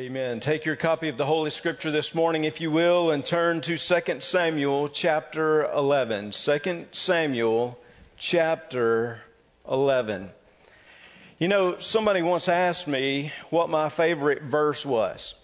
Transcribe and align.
Amen. 0.00 0.40
Take 0.40 0.64
your 0.64 0.76
copy 0.76 1.10
of 1.10 1.18
the 1.18 1.26
Holy 1.26 1.50
Scripture 1.50 1.90
this 1.90 2.14
morning, 2.14 2.44
if 2.44 2.58
you 2.58 2.70
will, 2.70 3.10
and 3.10 3.22
turn 3.22 3.60
to 3.60 3.76
2 3.76 4.20
Samuel 4.20 4.88
chapter 4.88 5.64
11. 5.72 6.30
2 6.30 6.86
Samuel 6.90 7.78
chapter 8.16 9.20
11. 9.70 10.30
You 11.38 11.48
know, 11.48 11.78
somebody 11.80 12.22
once 12.22 12.48
asked 12.48 12.88
me 12.88 13.34
what 13.50 13.68
my 13.68 13.90
favorite 13.90 14.40
verse 14.40 14.86
was, 14.86 15.34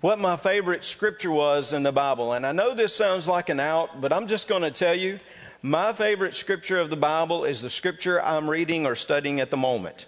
what 0.00 0.18
my 0.18 0.38
favorite 0.38 0.82
scripture 0.82 1.30
was 1.30 1.74
in 1.74 1.82
the 1.82 1.92
Bible. 1.92 2.32
And 2.32 2.46
I 2.46 2.52
know 2.52 2.74
this 2.74 2.96
sounds 2.96 3.28
like 3.28 3.50
an 3.50 3.60
out, 3.60 4.00
but 4.00 4.14
I'm 4.14 4.28
just 4.28 4.48
going 4.48 4.62
to 4.62 4.70
tell 4.70 4.94
you 4.94 5.20
my 5.60 5.92
favorite 5.92 6.34
scripture 6.34 6.78
of 6.78 6.88
the 6.88 6.96
Bible 6.96 7.44
is 7.44 7.60
the 7.60 7.68
scripture 7.68 8.22
I'm 8.22 8.48
reading 8.48 8.86
or 8.86 8.94
studying 8.94 9.40
at 9.40 9.50
the 9.50 9.58
moment. 9.58 10.06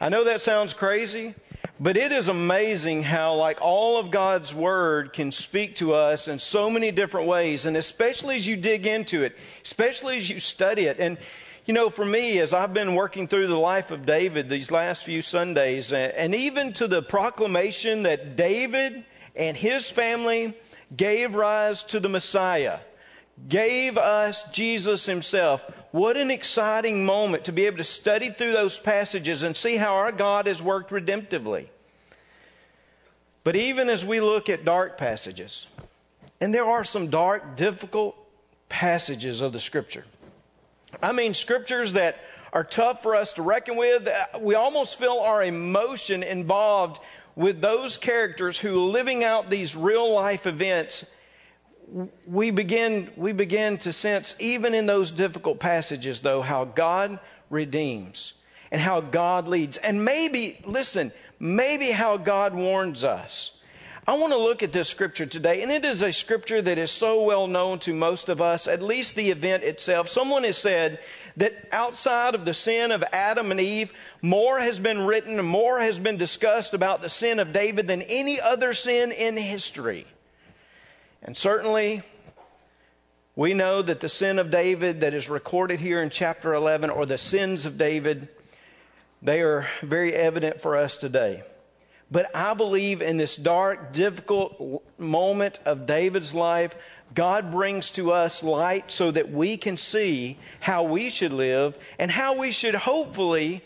I 0.00 0.08
know 0.08 0.24
that 0.24 0.40
sounds 0.40 0.72
crazy, 0.72 1.34
but 1.80 1.96
it 1.96 2.12
is 2.12 2.28
amazing 2.28 3.02
how, 3.02 3.34
like, 3.34 3.58
all 3.62 3.98
of 3.98 4.10
God's 4.10 4.54
Word 4.54 5.14
can 5.14 5.32
speak 5.32 5.76
to 5.76 5.94
us 5.94 6.28
in 6.28 6.38
so 6.38 6.68
many 6.68 6.90
different 6.90 7.26
ways, 7.26 7.64
and 7.64 7.74
especially 7.74 8.36
as 8.36 8.46
you 8.46 8.56
dig 8.56 8.86
into 8.86 9.22
it, 9.22 9.34
especially 9.64 10.18
as 10.18 10.28
you 10.28 10.38
study 10.38 10.82
it. 10.82 10.98
And, 11.00 11.16
you 11.64 11.72
know, 11.72 11.88
for 11.88 12.04
me, 12.04 12.38
as 12.38 12.52
I've 12.52 12.74
been 12.74 12.94
working 12.94 13.28
through 13.28 13.46
the 13.46 13.56
life 13.58 13.90
of 13.90 14.04
David 14.04 14.50
these 14.50 14.70
last 14.70 15.04
few 15.04 15.22
Sundays, 15.22 15.90
and 15.90 16.34
even 16.34 16.74
to 16.74 16.86
the 16.86 17.02
proclamation 17.02 18.02
that 18.02 18.36
David 18.36 19.04
and 19.34 19.56
his 19.56 19.88
family 19.88 20.54
gave 20.94 21.34
rise 21.34 21.82
to 21.84 21.98
the 21.98 22.10
Messiah, 22.10 22.80
gave 23.48 23.96
us 23.96 24.44
Jesus 24.52 25.06
Himself. 25.06 25.64
What 25.92 26.16
an 26.16 26.30
exciting 26.30 27.04
moment 27.04 27.44
to 27.44 27.52
be 27.52 27.66
able 27.66 27.78
to 27.78 27.84
study 27.84 28.30
through 28.30 28.52
those 28.52 28.78
passages 28.78 29.42
and 29.42 29.56
see 29.56 29.76
how 29.76 29.94
our 29.96 30.12
God 30.12 30.46
has 30.46 30.62
worked 30.62 30.90
redemptively. 30.90 31.66
But 33.42 33.56
even 33.56 33.88
as 33.88 34.04
we 34.04 34.20
look 34.20 34.48
at 34.48 34.64
dark 34.64 34.98
passages, 34.98 35.66
and 36.40 36.54
there 36.54 36.64
are 36.64 36.84
some 36.84 37.08
dark, 37.08 37.56
difficult 37.56 38.16
passages 38.68 39.40
of 39.40 39.52
the 39.52 39.60
Scripture. 39.60 40.04
I 41.02 41.12
mean, 41.12 41.34
scriptures 41.34 41.92
that 41.94 42.18
are 42.52 42.64
tough 42.64 43.02
for 43.02 43.14
us 43.14 43.32
to 43.34 43.42
reckon 43.42 43.76
with. 43.76 44.08
We 44.40 44.54
almost 44.54 44.98
feel 44.98 45.18
our 45.18 45.42
emotion 45.42 46.22
involved 46.22 47.00
with 47.36 47.60
those 47.60 47.96
characters 47.96 48.58
who 48.58 48.86
living 48.86 49.22
out 49.22 49.48
these 49.48 49.76
real 49.76 50.12
life 50.12 50.46
events 50.46 51.04
we 52.26 52.50
begin, 52.50 53.10
we 53.16 53.32
begin 53.32 53.78
to 53.78 53.92
sense, 53.92 54.34
even 54.38 54.74
in 54.74 54.86
those 54.86 55.10
difficult 55.10 55.58
passages, 55.58 56.20
though, 56.20 56.42
how 56.42 56.64
God 56.64 57.18
redeems 57.48 58.34
and 58.70 58.80
how 58.80 59.00
God 59.00 59.48
leads. 59.48 59.76
And 59.78 60.04
maybe, 60.04 60.60
listen, 60.64 61.12
maybe 61.38 61.90
how 61.90 62.16
God 62.16 62.54
warns 62.54 63.02
us. 63.02 63.52
I 64.06 64.14
want 64.14 64.32
to 64.32 64.38
look 64.38 64.62
at 64.62 64.72
this 64.72 64.88
scripture 64.88 65.26
today, 65.26 65.62
and 65.62 65.70
it 65.70 65.84
is 65.84 66.02
a 66.02 66.12
scripture 66.12 66.62
that 66.62 66.78
is 66.78 66.90
so 66.90 67.22
well 67.22 67.46
known 67.46 67.78
to 67.80 67.94
most 67.94 68.28
of 68.28 68.40
us, 68.40 68.66
at 68.66 68.82
least 68.82 69.14
the 69.14 69.30
event 69.30 69.62
itself. 69.62 70.08
Someone 70.08 70.44
has 70.44 70.56
said 70.56 71.00
that 71.36 71.68
outside 71.70 72.34
of 72.34 72.44
the 72.44 72.54
sin 72.54 72.92
of 72.92 73.04
Adam 73.12 73.50
and 73.50 73.60
Eve, 73.60 73.92
more 74.22 74.58
has 74.58 74.80
been 74.80 75.06
written 75.06 75.44
more 75.44 75.80
has 75.80 75.98
been 75.98 76.16
discussed 76.16 76.74
about 76.74 77.02
the 77.02 77.08
sin 77.08 77.38
of 77.38 77.52
David 77.52 77.86
than 77.86 78.02
any 78.02 78.40
other 78.40 78.74
sin 78.74 79.12
in 79.12 79.36
history. 79.36 80.06
And 81.22 81.36
certainly, 81.36 82.02
we 83.36 83.54
know 83.54 83.82
that 83.82 84.00
the 84.00 84.08
sin 84.08 84.38
of 84.38 84.50
David 84.50 85.00
that 85.02 85.14
is 85.14 85.28
recorded 85.28 85.80
here 85.80 86.02
in 86.02 86.10
chapter 86.10 86.54
11, 86.54 86.90
or 86.90 87.06
the 87.06 87.18
sins 87.18 87.66
of 87.66 87.78
David, 87.78 88.28
they 89.22 89.40
are 89.40 89.68
very 89.82 90.14
evident 90.14 90.60
for 90.60 90.76
us 90.76 90.96
today. 90.96 91.42
But 92.10 92.34
I 92.34 92.54
believe 92.54 93.02
in 93.02 93.18
this 93.18 93.36
dark, 93.36 93.92
difficult 93.92 94.84
moment 94.98 95.60
of 95.64 95.86
David's 95.86 96.34
life, 96.34 96.74
God 97.14 97.52
brings 97.52 97.90
to 97.92 98.12
us 98.12 98.42
light 98.42 98.90
so 98.90 99.10
that 99.10 99.30
we 99.30 99.56
can 99.56 99.76
see 99.76 100.38
how 100.60 100.82
we 100.82 101.10
should 101.10 101.32
live 101.32 101.78
and 101.98 102.10
how 102.10 102.34
we 102.34 102.50
should 102.50 102.74
hopefully, 102.74 103.62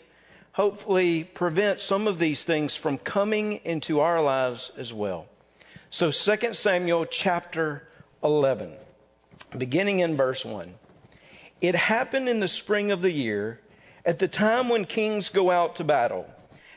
hopefully 0.51 1.23
prevent 1.23 1.79
some 1.79 2.07
of 2.07 2.19
these 2.19 2.43
things 2.43 2.75
from 2.75 2.97
coming 2.97 3.61
into 3.63 3.99
our 3.99 4.21
lives 4.21 4.71
as 4.77 4.93
well. 4.93 5.27
So 5.95 6.11
2 6.11 6.53
Samuel 6.53 7.05
chapter 7.05 7.87
11, 8.21 8.73
beginning 9.57 10.01
in 10.01 10.17
verse 10.17 10.43
1. 10.43 10.73
It 11.61 11.73
happened 11.73 12.27
in 12.27 12.41
the 12.41 12.49
spring 12.49 12.91
of 12.91 13.01
the 13.01 13.13
year, 13.13 13.61
at 14.05 14.19
the 14.19 14.27
time 14.27 14.67
when 14.67 14.83
kings 14.83 15.29
go 15.29 15.51
out 15.51 15.77
to 15.77 15.85
battle, 15.85 16.29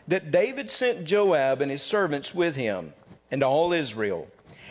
that 0.07 0.31
David 0.31 0.71
sent 0.71 1.05
Joab 1.05 1.61
and 1.61 1.69
his 1.69 1.83
servants 1.83 2.33
with 2.33 2.55
him 2.55 2.93
and 3.29 3.43
all 3.43 3.73
Israel. 3.73 4.29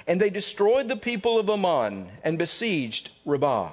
And 0.08 0.22
they 0.22 0.30
destroyed 0.30 0.88
the 0.88 0.96
people 0.96 1.38
of 1.38 1.50
Ammon 1.50 2.08
and 2.24 2.38
besieged 2.38 3.10
Rabbah. 3.26 3.72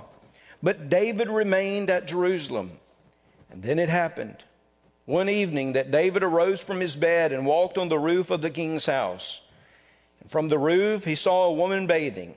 But 0.60 0.90
David 0.90 1.28
remained 1.28 1.88
at 1.88 2.08
Jerusalem. 2.08 2.72
And 3.48 3.62
then 3.62 3.78
it 3.78 3.90
happened 3.90 4.42
one 5.04 5.28
evening 5.28 5.74
that 5.74 5.92
David 5.92 6.24
arose 6.24 6.60
from 6.60 6.80
his 6.80 6.96
bed 6.96 7.30
and 7.32 7.46
walked 7.46 7.78
on 7.78 7.90
the 7.90 7.98
roof 8.00 8.32
of 8.32 8.42
the 8.42 8.50
king's 8.50 8.86
house. 8.86 9.40
From 10.28 10.48
the 10.48 10.58
roof, 10.58 11.04
he 11.04 11.14
saw 11.14 11.44
a 11.44 11.52
woman 11.52 11.86
bathing. 11.86 12.34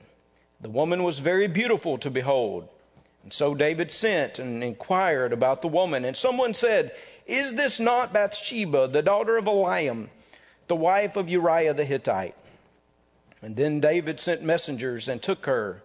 The 0.60 0.68
woman 0.68 1.04
was 1.04 1.18
very 1.18 1.46
beautiful 1.46 1.98
to 1.98 2.10
behold. 2.10 2.68
And 3.22 3.32
so 3.32 3.54
David 3.54 3.90
sent 3.90 4.38
and 4.38 4.62
inquired 4.62 5.32
about 5.32 5.62
the 5.62 5.68
woman. 5.68 6.04
And 6.04 6.16
someone 6.16 6.54
said, 6.54 6.92
Is 7.26 7.54
this 7.54 7.78
not 7.78 8.12
Bathsheba, 8.12 8.88
the 8.88 9.02
daughter 9.02 9.36
of 9.36 9.44
Eliam, 9.46 10.08
the 10.66 10.76
wife 10.76 11.16
of 11.16 11.28
Uriah 11.28 11.74
the 11.74 11.84
Hittite? 11.84 12.34
And 13.40 13.56
then 13.56 13.80
David 13.80 14.18
sent 14.18 14.42
messengers 14.42 15.08
and 15.08 15.22
took 15.22 15.46
her. 15.46 15.82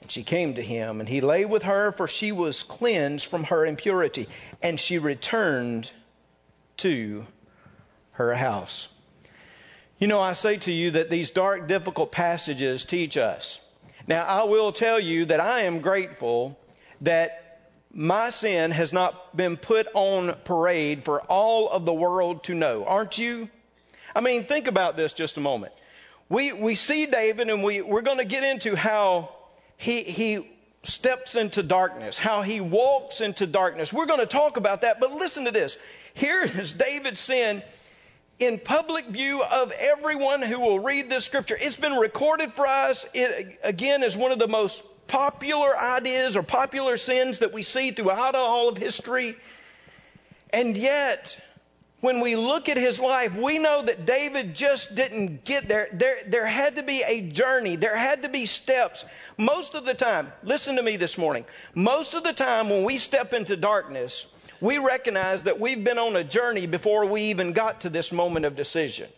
And 0.00 0.10
she 0.10 0.22
came 0.22 0.54
to 0.54 0.62
him, 0.62 0.98
and 0.98 1.08
he 1.08 1.20
lay 1.20 1.44
with 1.44 1.64
her, 1.64 1.92
for 1.92 2.08
she 2.08 2.32
was 2.32 2.62
cleansed 2.62 3.26
from 3.26 3.44
her 3.44 3.66
impurity. 3.66 4.26
And 4.62 4.80
she 4.80 4.98
returned 4.98 5.90
to 6.78 7.26
her 8.12 8.34
house. 8.34 8.88
You 10.00 10.06
know, 10.06 10.18
I 10.18 10.32
say 10.32 10.56
to 10.56 10.72
you 10.72 10.92
that 10.92 11.10
these 11.10 11.30
dark, 11.30 11.68
difficult 11.68 12.10
passages 12.10 12.86
teach 12.86 13.18
us. 13.18 13.60
Now, 14.06 14.24
I 14.24 14.44
will 14.44 14.72
tell 14.72 14.98
you 14.98 15.26
that 15.26 15.40
I 15.40 15.60
am 15.60 15.80
grateful 15.80 16.58
that 17.02 17.68
my 17.92 18.30
sin 18.30 18.70
has 18.70 18.94
not 18.94 19.36
been 19.36 19.58
put 19.58 19.88
on 19.92 20.36
parade 20.44 21.04
for 21.04 21.20
all 21.24 21.68
of 21.68 21.84
the 21.84 21.92
world 21.92 22.44
to 22.44 22.54
know. 22.54 22.86
Aren't 22.86 23.18
you? 23.18 23.50
I 24.14 24.22
mean, 24.22 24.44
think 24.44 24.68
about 24.68 24.96
this 24.96 25.12
just 25.12 25.36
a 25.36 25.40
moment. 25.40 25.74
We, 26.30 26.54
we 26.54 26.76
see 26.76 27.04
David 27.04 27.50
and 27.50 27.62
we, 27.62 27.82
we're 27.82 28.00
going 28.00 28.18
to 28.18 28.24
get 28.24 28.42
into 28.42 28.76
how 28.76 29.34
he, 29.76 30.02
he 30.04 30.48
steps 30.82 31.36
into 31.36 31.62
darkness, 31.62 32.16
how 32.16 32.40
he 32.40 32.62
walks 32.62 33.20
into 33.20 33.46
darkness. 33.46 33.92
We're 33.92 34.06
going 34.06 34.20
to 34.20 34.26
talk 34.26 34.56
about 34.56 34.80
that, 34.80 34.98
but 34.98 35.12
listen 35.12 35.44
to 35.44 35.50
this. 35.50 35.76
Here 36.14 36.42
is 36.42 36.72
David's 36.72 37.20
sin 37.20 37.62
in 38.40 38.58
public 38.58 39.06
view 39.06 39.42
of 39.42 39.70
everyone 39.72 40.40
who 40.40 40.58
will 40.58 40.80
read 40.80 41.10
this 41.10 41.26
scripture. 41.26 41.58
It's 41.60 41.76
been 41.76 41.92
recorded 41.92 42.54
for 42.54 42.66
us. 42.66 43.04
It, 43.12 43.60
again, 43.62 44.02
is 44.02 44.16
one 44.16 44.32
of 44.32 44.38
the 44.38 44.48
most 44.48 44.82
popular 45.06 45.78
ideas 45.78 46.36
or 46.36 46.42
popular 46.42 46.96
sins 46.96 47.40
that 47.40 47.52
we 47.52 47.62
see 47.62 47.90
throughout 47.90 48.34
all 48.34 48.68
of 48.68 48.78
history. 48.78 49.36
And 50.52 50.76
yet, 50.76 51.38
when 52.00 52.20
we 52.20 52.34
look 52.34 52.70
at 52.70 52.78
his 52.78 52.98
life, 52.98 53.34
we 53.34 53.58
know 53.58 53.82
that 53.82 54.06
David 54.06 54.54
just 54.54 54.94
didn't 54.94 55.44
get 55.44 55.68
there. 55.68 55.88
There, 55.92 56.20
there 56.26 56.46
had 56.46 56.76
to 56.76 56.82
be 56.82 57.02
a 57.06 57.20
journey. 57.20 57.76
There 57.76 57.96
had 57.96 58.22
to 58.22 58.28
be 58.30 58.46
steps. 58.46 59.04
Most 59.36 59.74
of 59.74 59.84
the 59.84 59.94
time, 59.94 60.32
listen 60.42 60.76
to 60.76 60.82
me 60.82 60.96
this 60.96 61.18
morning. 61.18 61.44
Most 61.74 62.14
of 62.14 62.22
the 62.22 62.32
time 62.32 62.70
when 62.70 62.84
we 62.84 62.96
step 62.96 63.34
into 63.34 63.54
darkness, 63.54 64.24
we 64.60 64.78
recognize 64.78 65.44
that 65.44 65.58
we've 65.58 65.82
been 65.82 65.98
on 65.98 66.16
a 66.16 66.24
journey 66.24 66.66
before 66.66 67.06
we 67.06 67.22
even 67.24 67.52
got 67.52 67.80
to 67.82 67.90
this 67.90 68.12
moment 68.12 68.44
of 68.44 68.56
decision. 68.56 69.08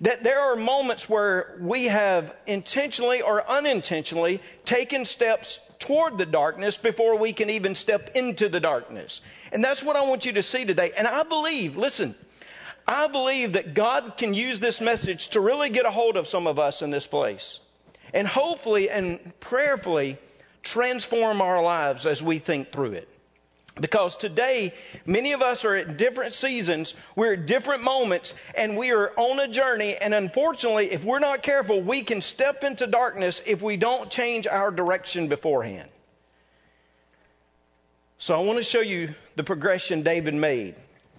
That 0.00 0.24
there 0.24 0.40
are 0.40 0.56
moments 0.56 1.08
where 1.08 1.56
we 1.60 1.84
have 1.84 2.34
intentionally 2.46 3.22
or 3.22 3.48
unintentionally 3.48 4.42
taken 4.64 5.04
steps 5.04 5.60
toward 5.78 6.18
the 6.18 6.26
darkness 6.26 6.76
before 6.76 7.16
we 7.16 7.32
can 7.32 7.50
even 7.50 7.74
step 7.74 8.10
into 8.14 8.48
the 8.48 8.60
darkness. 8.60 9.20
And 9.52 9.62
that's 9.62 9.82
what 9.82 9.96
I 9.96 10.04
want 10.04 10.24
you 10.24 10.32
to 10.32 10.42
see 10.42 10.64
today. 10.64 10.92
And 10.96 11.06
I 11.06 11.22
believe, 11.22 11.76
listen, 11.76 12.16
I 12.88 13.06
believe 13.06 13.52
that 13.52 13.74
God 13.74 14.14
can 14.16 14.34
use 14.34 14.60
this 14.60 14.80
message 14.80 15.28
to 15.28 15.40
really 15.40 15.70
get 15.70 15.86
a 15.86 15.90
hold 15.90 16.16
of 16.16 16.26
some 16.26 16.46
of 16.46 16.58
us 16.58 16.82
in 16.82 16.90
this 16.90 17.06
place. 17.06 17.60
And 18.12 18.26
hopefully 18.26 18.90
and 18.90 19.32
prayerfully 19.40 20.18
transform 20.62 21.40
our 21.40 21.62
lives 21.62 22.06
as 22.06 22.22
we 22.22 22.38
think 22.38 22.72
through 22.72 22.92
it. 22.92 23.08
Because 23.80 24.16
today, 24.16 24.72
many 25.04 25.32
of 25.32 25.42
us 25.42 25.64
are 25.64 25.74
at 25.74 25.96
different 25.96 26.32
seasons, 26.32 26.94
we're 27.16 27.32
at 27.32 27.46
different 27.46 27.82
moments, 27.82 28.32
and 28.56 28.76
we 28.76 28.92
are 28.92 29.12
on 29.16 29.40
a 29.40 29.48
journey. 29.48 29.96
And 29.96 30.14
unfortunately, 30.14 30.92
if 30.92 31.04
we're 31.04 31.18
not 31.18 31.42
careful, 31.42 31.82
we 31.82 32.02
can 32.02 32.20
step 32.20 32.62
into 32.62 32.86
darkness 32.86 33.42
if 33.44 33.62
we 33.62 33.76
don't 33.76 34.10
change 34.10 34.46
our 34.46 34.70
direction 34.70 35.26
beforehand. 35.26 35.90
So 38.18 38.38
I 38.38 38.42
want 38.44 38.58
to 38.58 38.62
show 38.62 38.80
you 38.80 39.14
the 39.34 39.42
progression 39.42 40.02
David 40.02 40.34
made 40.34 40.76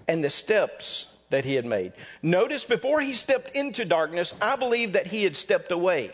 and 0.07 0.23
the 0.23 0.29
steps 0.29 1.07
that 1.31 1.43
he 1.43 1.55
had 1.55 1.65
made. 1.65 1.91
Notice 2.21 2.63
before 2.63 3.01
he 3.01 3.11
stepped 3.11 3.53
into 3.55 3.83
darkness, 3.83 4.33
I 4.41 4.55
believe 4.55 4.93
that 4.93 5.07
he 5.07 5.25
had 5.25 5.35
stepped 5.35 5.73
away. 5.73 6.13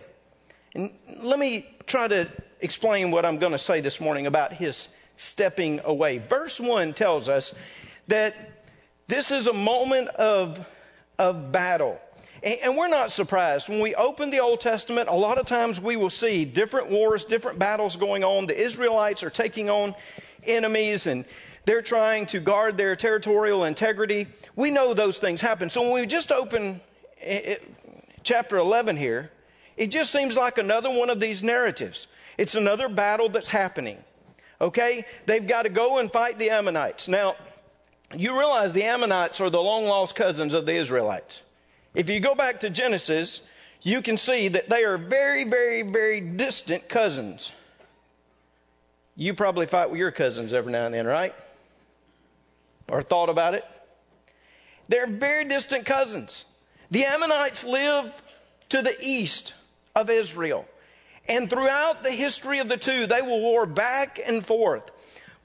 And 0.73 0.91
let 1.21 1.37
me 1.37 1.69
try 1.85 2.07
to 2.07 2.27
explain 2.61 3.11
what 3.11 3.25
I'm 3.25 3.37
going 3.37 3.51
to 3.51 3.59
say 3.59 3.81
this 3.81 4.01
morning 4.01 4.25
about 4.25 4.53
his 4.53 4.87
stepping 5.21 5.79
away. 5.83 6.17
Verse 6.17 6.59
1 6.59 6.93
tells 6.93 7.29
us 7.29 7.53
that 8.07 8.35
this 9.07 9.29
is 9.29 9.45
a 9.45 9.53
moment 9.53 10.07
of, 10.09 10.67
of 11.19 11.51
battle. 11.51 11.99
And, 12.41 12.59
and 12.63 12.77
we're 12.77 12.87
not 12.87 13.11
surprised. 13.11 13.69
When 13.69 13.79
we 13.79 13.93
open 13.93 14.31
the 14.31 14.39
Old 14.39 14.61
Testament, 14.61 15.09
a 15.09 15.15
lot 15.15 15.37
of 15.37 15.45
times 15.45 15.79
we 15.79 15.95
will 15.95 16.09
see 16.09 16.43
different 16.43 16.89
wars, 16.89 17.23
different 17.23 17.59
battles 17.59 17.95
going 17.95 18.23
on. 18.23 18.47
The 18.47 18.59
Israelites 18.59 19.21
are 19.21 19.29
taking 19.29 19.69
on 19.69 19.93
enemies 20.43 21.05
and 21.05 21.25
they're 21.65 21.83
trying 21.83 22.25
to 22.27 22.39
guard 22.39 22.75
their 22.77 22.95
territorial 22.95 23.65
integrity. 23.65 24.27
We 24.55 24.71
know 24.71 24.95
those 24.95 25.19
things 25.19 25.39
happen. 25.39 25.69
So 25.69 25.83
when 25.83 25.93
we 25.93 26.07
just 26.07 26.31
open 26.31 26.81
it, 27.21 27.45
eh, 27.45 27.51
eh, 27.53 27.93
chapter 28.23 28.57
11 28.57 28.97
here, 28.97 29.29
it 29.77 29.87
just 29.87 30.11
seems 30.11 30.35
like 30.35 30.57
another 30.57 30.89
one 30.89 31.11
of 31.11 31.19
these 31.19 31.43
narratives. 31.43 32.07
It's 32.39 32.55
another 32.55 32.89
battle 32.89 33.29
that's 33.29 33.49
happening. 33.49 34.03
Okay? 34.61 35.05
They've 35.25 35.45
got 35.45 35.63
to 35.63 35.69
go 35.69 35.97
and 35.97 36.11
fight 36.11 36.37
the 36.37 36.51
Ammonites. 36.51 37.07
Now, 37.07 37.35
you 38.15 38.37
realize 38.37 38.71
the 38.71 38.83
Ammonites 38.83 39.41
are 39.41 39.49
the 39.49 39.61
long 39.61 39.85
lost 39.85 40.15
cousins 40.15 40.53
of 40.53 40.65
the 40.65 40.75
Israelites. 40.75 41.41
If 41.95 42.09
you 42.09 42.19
go 42.19 42.35
back 42.35 42.59
to 42.61 42.69
Genesis, 42.69 43.41
you 43.81 44.01
can 44.01 44.17
see 44.17 44.47
that 44.49 44.69
they 44.69 44.83
are 44.83 44.97
very, 44.97 45.43
very, 45.43 45.81
very 45.81 46.21
distant 46.21 46.87
cousins. 46.87 47.51
You 49.15 49.33
probably 49.33 49.65
fight 49.65 49.89
with 49.89 49.99
your 49.99 50.11
cousins 50.11 50.53
every 50.53 50.71
now 50.71 50.85
and 50.85 50.93
then, 50.93 51.07
right? 51.07 51.33
Or 52.87 53.01
thought 53.01 53.29
about 53.29 53.55
it? 53.55 53.65
They're 54.87 55.07
very 55.07 55.45
distant 55.45 55.85
cousins. 55.85 56.45
The 56.91 57.05
Ammonites 57.05 57.63
live 57.63 58.11
to 58.69 58.81
the 58.81 58.95
east 59.01 59.53
of 59.95 60.09
Israel. 60.09 60.65
And 61.27 61.49
throughout 61.49 62.03
the 62.03 62.11
history 62.11 62.59
of 62.59 62.67
the 62.67 62.77
two, 62.77 63.07
they 63.07 63.21
will 63.21 63.39
war 63.39 63.65
back 63.65 64.19
and 64.25 64.45
forth. 64.45 64.89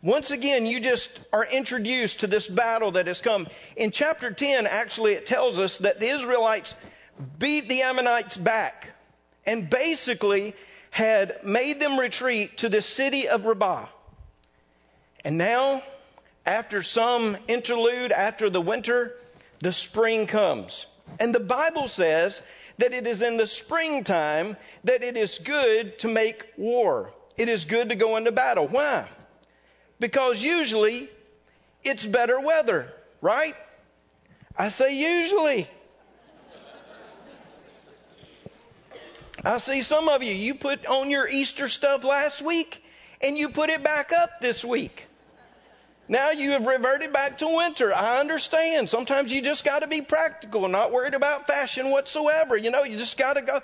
Once 0.03 0.31
again, 0.31 0.67
you 0.67 0.81
just 0.81 1.11
are 1.33 1.47
introduced 1.47 2.21
to 2.21 2.27
this 2.27 2.49
battle 2.49 2.93
that 2.93 3.07
has 3.07 3.21
come. 3.21 3.47
In 3.77 3.91
chapter 3.91 4.31
10, 4.31 4.67
actually, 4.67 5.13
it 5.13 5.27
tells 5.27 5.59
us 5.59 5.79
that 5.79 6.01
the 6.01 6.09
Israelites 6.09 6.75
beat 7.39 7.69
the 7.69 7.83
Ammonites 7.83 8.37
back 8.37 8.91
and 9.45 9.71
basically 9.71 10.55
had 10.91 11.45
made 11.45 11.81
them 11.81 11.99
retreat 11.99 12.59
to 12.59 12.69
the 12.69 12.83
city 12.83 13.29
of 13.29 13.45
Rabbah. 13.45 13.87
And 15.25 15.39
now, 15.39 15.83
after 16.45 16.83
some 16.83 17.37
interlude, 17.49 18.13
after 18.13 18.49
the 18.49 18.61
winter, 18.61 19.17
the 19.61 19.73
spring 19.73 20.27
comes. 20.27 20.87
And 21.19 21.35
the 21.35 21.41
Bible 21.41 21.89
says 21.89 22.41
that 22.79 22.93
it 22.93 23.07
is 23.07 23.23
in 23.23 23.37
the 23.37 23.47
springtime 23.47 24.57
that 24.85 25.03
it 25.03 25.17
is 25.17 25.39
good 25.39 25.99
to 26.01 26.09
make 26.09 26.47
war. 26.57 27.13
It 27.37 27.49
is 27.49 27.65
good 27.65 27.89
to 27.89 27.95
go 27.95 28.17
into 28.17 28.33
battle. 28.33 28.67
Why? 28.67 29.09
Because 29.99 30.43
usually 30.43 31.09
it's 31.83 32.05
better 32.05 32.41
weather, 32.41 32.93
right? 33.21 33.55
I 34.57 34.69
say 34.69 34.97
usually. 34.97 35.69
I 39.45 39.59
see 39.59 39.83
some 39.83 40.09
of 40.09 40.23
you, 40.23 40.33
you 40.33 40.55
put 40.55 40.87
on 40.87 41.11
your 41.11 41.29
Easter 41.29 41.69
stuff 41.69 42.05
last 42.05 42.43
week 42.43 42.83
and 43.21 43.39
you 43.39 43.49
put 43.49 43.71
it 43.71 43.83
back 43.83 44.13
up 44.13 44.41
this 44.41 44.65
week. 44.65 45.06
Now 46.09 46.31
you 46.31 46.53
have 46.53 46.65
reverted 46.65 47.13
back 47.13 47.39
to 47.39 47.49
winter. 47.49 47.93
I 47.93 48.21
understand. 48.21 48.89
Sometimes 48.89 49.33
you 49.33 49.43
just 49.43 49.65
got 49.65 49.81
to 49.81 49.89
be 49.89 50.01
practical, 50.01 50.69
not 50.69 50.93
worried 50.93 51.15
about 51.15 51.47
fashion 51.47 51.91
whatsoever. 51.91 52.57
You 52.57 52.71
know, 52.71 52.85
you 52.85 52.97
just 52.97 53.19
got 53.19 53.35
to 53.35 53.43
go 53.43 53.61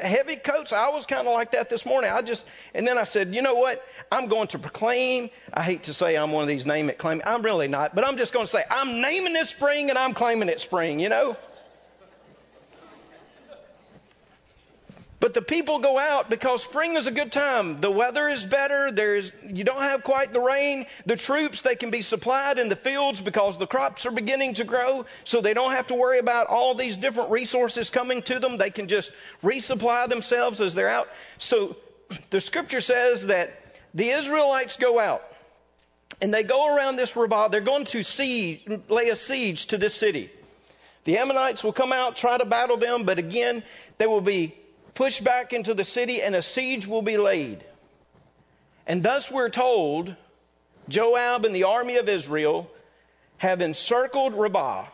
heavy 0.00 0.36
coats. 0.36 0.72
I 0.72 0.90
was 0.90 1.06
kind 1.06 1.26
of 1.26 1.34
like 1.34 1.52
that 1.52 1.68
this 1.68 1.84
morning. 1.84 2.10
I 2.12 2.22
just, 2.22 2.44
and 2.74 2.86
then 2.86 2.98
I 2.98 3.04
said, 3.04 3.34
you 3.34 3.42
know 3.42 3.56
what? 3.56 3.84
I'm 4.12 4.28
going 4.28 4.48
to 4.48 4.58
proclaim. 4.58 5.30
I 5.52 5.62
hate 5.62 5.84
to 5.84 5.94
say 5.94 6.16
I'm 6.16 6.30
one 6.30 6.42
of 6.42 6.48
these 6.48 6.66
name 6.66 6.88
it, 6.88 6.98
claim. 6.98 7.20
I'm 7.24 7.42
really 7.42 7.68
not, 7.68 7.94
but 7.94 8.06
I'm 8.06 8.16
just 8.16 8.32
going 8.32 8.46
to 8.46 8.52
say 8.52 8.62
I'm 8.70 9.00
naming 9.00 9.32
this 9.32 9.50
spring 9.50 9.90
and 9.90 9.98
I'm 9.98 10.14
claiming 10.14 10.48
it 10.48 10.60
spring. 10.60 11.00
You 11.00 11.08
know. 11.08 11.36
But 15.22 15.34
the 15.34 15.40
people 15.40 15.78
go 15.78 16.00
out 16.00 16.28
because 16.28 16.64
spring 16.64 16.96
is 16.96 17.06
a 17.06 17.12
good 17.12 17.30
time. 17.30 17.80
The 17.80 17.92
weather 17.92 18.26
is 18.26 18.44
better. 18.44 18.90
There's, 18.90 19.30
you 19.46 19.62
don't 19.62 19.82
have 19.82 20.02
quite 20.02 20.32
the 20.32 20.40
rain. 20.40 20.84
The 21.06 21.14
troops, 21.14 21.62
they 21.62 21.76
can 21.76 21.92
be 21.92 22.02
supplied 22.02 22.58
in 22.58 22.68
the 22.68 22.74
fields 22.74 23.20
because 23.20 23.56
the 23.56 23.68
crops 23.68 24.04
are 24.04 24.10
beginning 24.10 24.54
to 24.54 24.64
grow. 24.64 25.06
So 25.22 25.40
they 25.40 25.54
don't 25.54 25.70
have 25.76 25.86
to 25.86 25.94
worry 25.94 26.18
about 26.18 26.48
all 26.48 26.74
these 26.74 26.96
different 26.96 27.30
resources 27.30 27.88
coming 27.88 28.20
to 28.22 28.40
them. 28.40 28.56
They 28.56 28.70
can 28.70 28.88
just 28.88 29.12
resupply 29.44 30.08
themselves 30.08 30.60
as 30.60 30.74
they're 30.74 30.88
out. 30.88 31.06
So 31.38 31.76
the 32.30 32.40
scripture 32.40 32.80
says 32.80 33.28
that 33.28 33.76
the 33.94 34.08
Israelites 34.08 34.76
go 34.76 34.98
out 34.98 35.22
and 36.20 36.34
they 36.34 36.42
go 36.42 36.74
around 36.74 36.96
this 36.96 37.14
Rabbah. 37.14 37.46
They're 37.46 37.60
going 37.60 37.84
to 37.84 38.02
siege, 38.02 38.66
lay 38.88 39.10
a 39.10 39.14
siege 39.14 39.66
to 39.66 39.78
this 39.78 39.94
city. 39.94 40.32
The 41.04 41.18
Ammonites 41.18 41.62
will 41.62 41.72
come 41.72 41.92
out, 41.92 42.16
try 42.16 42.38
to 42.38 42.44
battle 42.44 42.76
them, 42.76 43.04
but 43.04 43.18
again, 43.18 43.62
they 43.98 44.08
will 44.08 44.20
be 44.20 44.56
pushed 44.94 45.24
back 45.24 45.52
into 45.52 45.74
the 45.74 45.84
city, 45.84 46.22
and 46.22 46.34
a 46.34 46.42
siege 46.42 46.86
will 46.86 47.02
be 47.02 47.16
laid. 47.16 47.64
And 48.86 49.02
thus 49.02 49.30
we're 49.30 49.48
told 49.48 50.16
Joab 50.88 51.44
and 51.44 51.54
the 51.54 51.64
army 51.64 51.96
of 51.96 52.08
Israel 52.08 52.70
have 53.38 53.60
encircled 53.60 54.34
Rabbah, 54.34 54.86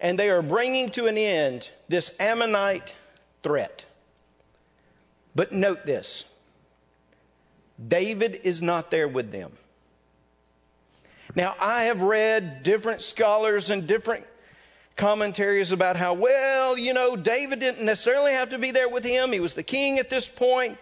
and 0.00 0.18
they 0.18 0.30
are 0.30 0.42
bringing 0.42 0.90
to 0.92 1.06
an 1.06 1.16
end 1.16 1.68
this 1.88 2.10
Ammonite 2.18 2.94
threat. 3.42 3.84
But 5.34 5.52
note 5.52 5.86
this 5.86 6.24
David 7.88 8.40
is 8.44 8.62
not 8.62 8.90
there 8.90 9.08
with 9.08 9.32
them. 9.32 9.52
Now, 11.34 11.56
I 11.60 11.84
have 11.84 12.00
read 12.00 12.62
different 12.62 13.02
scholars 13.02 13.70
and 13.70 13.86
different 13.86 14.24
commentaries 14.96 15.72
about 15.72 15.96
how, 15.96 16.14
well, 16.14 16.78
you 16.78 16.92
know, 16.92 17.16
David 17.16 17.58
didn't 17.58 17.84
necessarily 17.84 18.32
have 18.32 18.50
to 18.50 18.58
be 18.58 18.70
there 18.70 18.88
with 18.88 19.04
him. 19.04 19.32
He 19.32 19.40
was 19.40 19.54
the 19.54 19.62
king 19.62 19.98
at 19.98 20.10
this 20.10 20.28
point. 20.28 20.78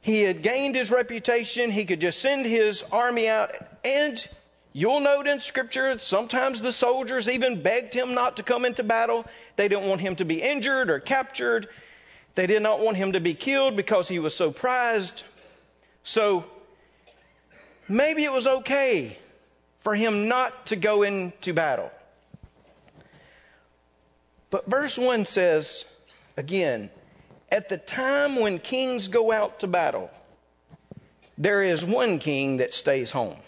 He 0.00 0.22
had 0.22 0.42
gained 0.42 0.74
his 0.74 0.90
reputation. 0.90 1.70
He 1.70 1.84
could 1.84 2.00
just 2.00 2.20
send 2.20 2.46
his 2.46 2.82
army 2.90 3.28
out. 3.28 3.54
And 3.84 4.26
you'll 4.72 5.00
note 5.00 5.26
in 5.26 5.38
scripture, 5.38 5.98
sometimes 5.98 6.60
the 6.60 6.72
soldiers 6.72 7.28
even 7.28 7.62
begged 7.62 7.94
him 7.94 8.14
not 8.14 8.36
to 8.38 8.42
come 8.42 8.64
into 8.64 8.82
battle. 8.82 9.26
They 9.56 9.68
didn't 9.68 9.88
want 9.88 10.00
him 10.00 10.16
to 10.16 10.24
be 10.24 10.42
injured 10.42 10.90
or 10.90 10.98
captured. 10.98 11.68
They 12.34 12.46
did 12.46 12.62
not 12.62 12.80
want 12.80 12.96
him 12.96 13.12
to 13.12 13.20
be 13.20 13.34
killed 13.34 13.76
because 13.76 14.08
he 14.08 14.18
was 14.18 14.34
so 14.34 14.50
prized. 14.50 15.24
So 16.02 16.46
maybe 17.86 18.24
it 18.24 18.32
was 18.32 18.46
okay 18.46 19.18
for 19.80 19.94
him 19.94 20.26
not 20.26 20.66
to 20.66 20.76
go 20.76 21.02
into 21.02 21.52
battle. 21.52 21.90
But 24.52 24.66
verse 24.66 24.98
1 24.98 25.24
says, 25.24 25.86
again, 26.36 26.90
at 27.50 27.70
the 27.70 27.78
time 27.78 28.36
when 28.36 28.58
kings 28.58 29.08
go 29.08 29.32
out 29.32 29.60
to 29.60 29.66
battle, 29.66 30.10
there 31.38 31.62
is 31.62 31.86
one 31.86 32.18
king 32.18 32.58
that 32.58 32.74
stays 32.74 33.10
home. 33.10 33.38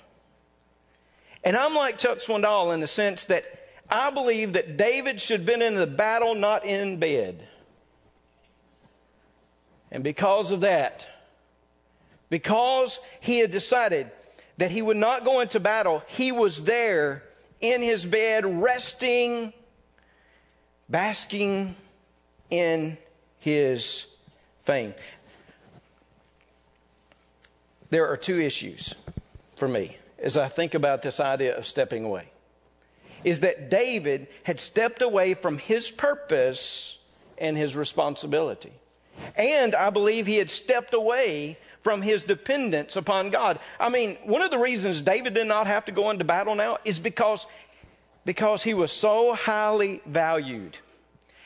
And 1.44 1.58
I'm 1.58 1.74
like 1.74 1.98
Chuck 1.98 2.20
Swindoll 2.20 2.72
in 2.72 2.80
the 2.80 2.86
sense 2.86 3.26
that 3.26 3.44
I 3.90 4.10
believe 4.10 4.54
that 4.54 4.78
David 4.78 5.20
should 5.20 5.40
have 5.40 5.46
been 5.46 5.60
in 5.60 5.74
the 5.74 5.86
battle, 5.86 6.34
not 6.34 6.64
in 6.64 6.98
bed. 6.98 7.46
And 9.90 10.02
because 10.02 10.52
of 10.52 10.62
that, 10.62 11.06
because 12.30 12.98
he 13.20 13.40
had 13.40 13.50
decided 13.50 14.10
that 14.56 14.70
he 14.70 14.80
would 14.80 14.96
not 14.96 15.26
go 15.26 15.40
into 15.40 15.60
battle, 15.60 16.02
he 16.06 16.32
was 16.32 16.62
there 16.62 17.24
in 17.60 17.82
his 17.82 18.06
bed, 18.06 18.62
resting 18.62 19.52
basking 20.88 21.76
in 22.50 22.98
his 23.38 24.06
fame. 24.64 24.94
There 27.90 28.08
are 28.08 28.16
two 28.16 28.40
issues 28.40 28.94
for 29.56 29.68
me 29.68 29.98
as 30.18 30.36
I 30.36 30.48
think 30.48 30.74
about 30.74 31.02
this 31.02 31.20
idea 31.20 31.56
of 31.56 31.66
stepping 31.66 32.04
away. 32.04 32.28
Is 33.22 33.40
that 33.40 33.70
David 33.70 34.26
had 34.42 34.58
stepped 34.60 35.00
away 35.02 35.34
from 35.34 35.58
his 35.58 35.90
purpose 35.90 36.98
and 37.38 37.56
his 37.56 37.76
responsibility. 37.76 38.72
And 39.36 39.74
I 39.74 39.90
believe 39.90 40.26
he 40.26 40.36
had 40.36 40.50
stepped 40.50 40.94
away 40.94 41.58
from 41.82 42.00
his 42.00 42.24
dependence 42.24 42.96
upon 42.96 43.28
God. 43.28 43.58
I 43.78 43.90
mean, 43.90 44.16
one 44.24 44.40
of 44.40 44.50
the 44.50 44.58
reasons 44.58 45.02
David 45.02 45.34
did 45.34 45.46
not 45.46 45.66
have 45.66 45.84
to 45.84 45.92
go 45.92 46.10
into 46.10 46.24
battle 46.24 46.54
now 46.54 46.78
is 46.84 46.98
because 46.98 47.46
because 48.24 48.62
he 48.62 48.74
was 48.74 48.92
so 48.92 49.34
highly 49.34 50.00
valued. 50.06 50.78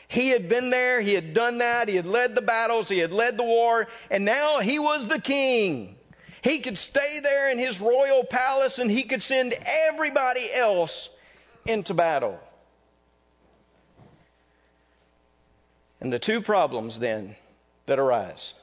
He 0.07 0.29
had 0.29 0.49
been 0.49 0.71
there, 0.71 1.01
he 1.01 1.15
had 1.15 1.35
done 1.35 1.59
that, 1.59 1.89
he 1.89 1.97
had 1.97 2.07
led 2.07 2.35
the 2.35 2.43
battles, 2.43 2.89
he 2.89 2.99
had 2.99 3.13
led 3.13 3.37
the 3.37 3.45
war, 3.45 3.89
and 4.11 4.25
now 4.25 4.61
he 4.61 4.79
was 4.79 5.07
the 5.09 5.21
king. 5.21 5.97
He 6.43 6.61
could 6.61 6.79
stay 6.79 7.21
there 7.21 7.51
in 7.51 7.59
his 7.59 7.81
royal 7.81 8.25
palace 8.25 8.79
and 8.79 8.91
he 8.91 9.03
could 9.03 9.23
send 9.23 9.55
everybody 9.67 10.53
else 10.53 11.11
into 11.67 11.95
battle. 11.95 12.41
And 16.01 16.13
the 16.13 16.19
two 16.19 16.41
problems 16.41 16.99
then 17.01 17.37
that 17.87 17.99
arise 17.99 18.55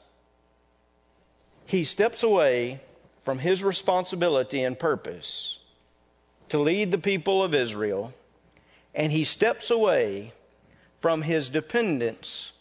he 1.66 1.84
steps 1.84 2.24
away 2.24 2.80
from 3.24 3.40
his 3.40 3.64
responsibility 3.64 4.62
and 4.62 4.78
purpose 4.78 5.58
to 6.50 6.60
lead 6.60 6.92
the 6.92 6.98
people 6.98 7.44
of 7.44 7.54
Israel, 7.54 8.14
and 8.94 9.12
he 9.12 9.24
steps 9.24 9.70
away 9.70 10.34
from 11.02 11.22
his 11.22 11.50
dependence 11.50 12.52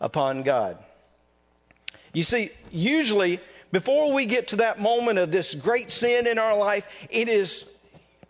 upon 0.00 0.42
God. 0.42 0.78
You 2.12 2.22
see, 2.22 2.50
usually, 2.70 3.40
before 3.72 4.12
we 4.12 4.26
get 4.26 4.48
to 4.48 4.56
that 4.56 4.80
moment 4.80 5.18
of 5.18 5.32
this 5.32 5.54
great 5.54 5.90
sin 5.90 6.26
in 6.26 6.38
our 6.38 6.56
life, 6.56 6.86
it 7.10 7.28
is 7.28 7.64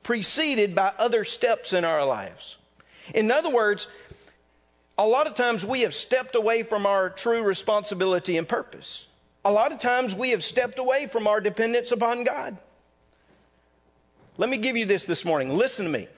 preceded 0.02 0.74
by 0.74 0.92
other 0.98 1.24
steps 1.24 1.72
in 1.72 1.84
our 1.84 2.04
lives. 2.04 2.56
In 3.14 3.30
other 3.30 3.50
words, 3.50 3.88
a 4.96 5.06
lot 5.06 5.26
of 5.26 5.34
times 5.34 5.64
we 5.64 5.80
have 5.80 5.94
stepped 5.94 6.34
away 6.34 6.62
from 6.62 6.86
our 6.86 7.10
true 7.10 7.42
responsibility 7.42 8.36
and 8.36 8.48
purpose. 8.48 9.06
A 9.44 9.52
lot 9.52 9.72
of 9.72 9.80
times 9.80 10.14
we 10.14 10.30
have 10.30 10.44
stepped 10.44 10.78
away 10.78 11.06
from 11.06 11.26
our 11.26 11.40
dependence 11.40 11.92
upon 11.92 12.24
God. 12.24 12.56
Let 14.36 14.50
me 14.50 14.58
give 14.58 14.76
you 14.76 14.84
this 14.86 15.04
this 15.04 15.24
morning. 15.24 15.56
Listen 15.56 15.84
to 15.86 15.90
me. 15.90 16.08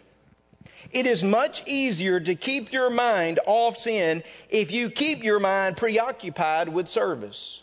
It 0.90 1.06
is 1.06 1.22
much 1.22 1.62
easier 1.66 2.20
to 2.20 2.34
keep 2.34 2.72
your 2.72 2.90
mind 2.90 3.40
off 3.46 3.76
sin 3.76 4.22
if 4.48 4.70
you 4.70 4.88
keep 4.88 5.22
your 5.22 5.40
mind 5.40 5.76
preoccupied 5.76 6.68
with 6.68 6.88
service. 6.88 7.62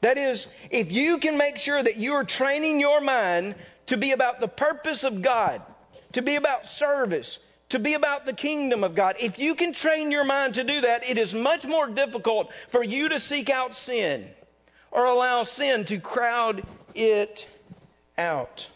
That 0.00 0.18
is, 0.18 0.46
if 0.70 0.92
you 0.92 1.18
can 1.18 1.38
make 1.38 1.56
sure 1.56 1.82
that 1.82 1.96
you 1.96 2.14
are 2.14 2.24
training 2.24 2.80
your 2.80 3.00
mind 3.00 3.54
to 3.86 3.96
be 3.96 4.12
about 4.12 4.40
the 4.40 4.48
purpose 4.48 5.04
of 5.04 5.22
God, 5.22 5.62
to 6.12 6.22
be 6.22 6.34
about 6.34 6.66
service, 6.66 7.38
to 7.70 7.78
be 7.78 7.94
about 7.94 8.26
the 8.26 8.32
kingdom 8.32 8.84
of 8.84 8.94
God. 8.94 9.16
If 9.18 9.38
you 9.38 9.54
can 9.54 9.72
train 9.72 10.10
your 10.10 10.24
mind 10.24 10.54
to 10.54 10.64
do 10.64 10.80
that, 10.82 11.08
it 11.08 11.18
is 11.18 11.34
much 11.34 11.66
more 11.66 11.86
difficult 11.86 12.50
for 12.68 12.82
you 12.82 13.08
to 13.08 13.18
seek 13.18 13.50
out 13.50 13.74
sin 13.74 14.28
or 14.90 15.06
allow 15.06 15.42
sin 15.42 15.84
to 15.86 15.98
crowd 15.98 16.64
it 16.94 17.48
out. 18.16 18.68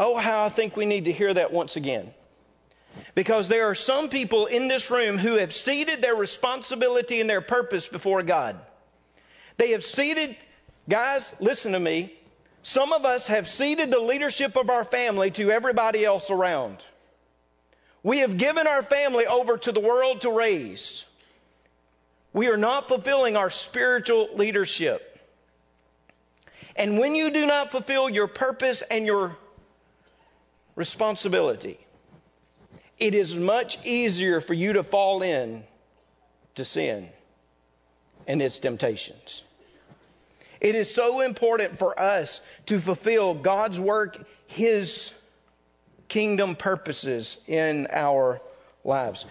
Oh, 0.00 0.16
how 0.16 0.46
I 0.46 0.48
think 0.48 0.78
we 0.78 0.86
need 0.86 1.04
to 1.04 1.12
hear 1.12 1.34
that 1.34 1.52
once 1.52 1.76
again. 1.76 2.14
Because 3.14 3.48
there 3.48 3.68
are 3.68 3.74
some 3.74 4.08
people 4.08 4.46
in 4.46 4.66
this 4.66 4.90
room 4.90 5.18
who 5.18 5.34
have 5.34 5.54
ceded 5.54 6.00
their 6.00 6.14
responsibility 6.14 7.20
and 7.20 7.28
their 7.28 7.42
purpose 7.42 7.86
before 7.86 8.22
God. 8.22 8.58
They 9.58 9.72
have 9.72 9.84
ceded, 9.84 10.36
guys, 10.88 11.34
listen 11.38 11.72
to 11.72 11.78
me. 11.78 12.14
Some 12.62 12.94
of 12.94 13.04
us 13.04 13.26
have 13.26 13.46
ceded 13.46 13.90
the 13.90 14.00
leadership 14.00 14.56
of 14.56 14.70
our 14.70 14.84
family 14.84 15.30
to 15.32 15.50
everybody 15.50 16.02
else 16.02 16.30
around. 16.30 16.78
We 18.02 18.20
have 18.20 18.38
given 18.38 18.66
our 18.66 18.82
family 18.82 19.26
over 19.26 19.58
to 19.58 19.70
the 19.70 19.80
world 19.80 20.22
to 20.22 20.32
raise. 20.32 21.04
We 22.32 22.48
are 22.48 22.56
not 22.56 22.88
fulfilling 22.88 23.36
our 23.36 23.50
spiritual 23.50 24.30
leadership. 24.34 25.20
And 26.74 26.98
when 26.98 27.14
you 27.14 27.30
do 27.30 27.44
not 27.44 27.70
fulfill 27.70 28.08
your 28.08 28.28
purpose 28.28 28.82
and 28.90 29.04
your 29.04 29.36
responsibility, 30.74 31.78
it 32.98 33.14
is 33.14 33.34
much 33.34 33.78
easier 33.84 34.40
for 34.40 34.54
you 34.54 34.72
to 34.74 34.82
fall 34.82 35.22
in 35.22 35.64
to 36.54 36.64
sin 36.64 37.08
and 38.26 38.42
its 38.42 38.58
temptations. 38.58 39.42
It 40.60 40.74
is 40.74 40.94
so 40.94 41.22
important 41.22 41.78
for 41.78 41.98
us 41.98 42.42
to 42.66 42.80
fulfill 42.80 43.34
God's 43.34 43.80
work, 43.80 44.26
His 44.46 45.14
kingdom 46.08 46.54
purposes 46.54 47.38
in 47.46 47.86
our 47.90 48.42
lives. 48.84 49.24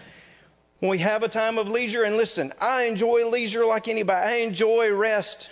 When 0.80 0.90
we 0.90 0.98
have 0.98 1.22
a 1.22 1.28
time 1.28 1.58
of 1.58 1.68
leisure, 1.68 2.02
and 2.02 2.16
listen, 2.16 2.52
I 2.60 2.84
enjoy 2.84 3.28
leisure 3.28 3.64
like 3.64 3.86
anybody, 3.86 4.26
I 4.26 4.36
enjoy 4.38 4.92
rest. 4.92 5.48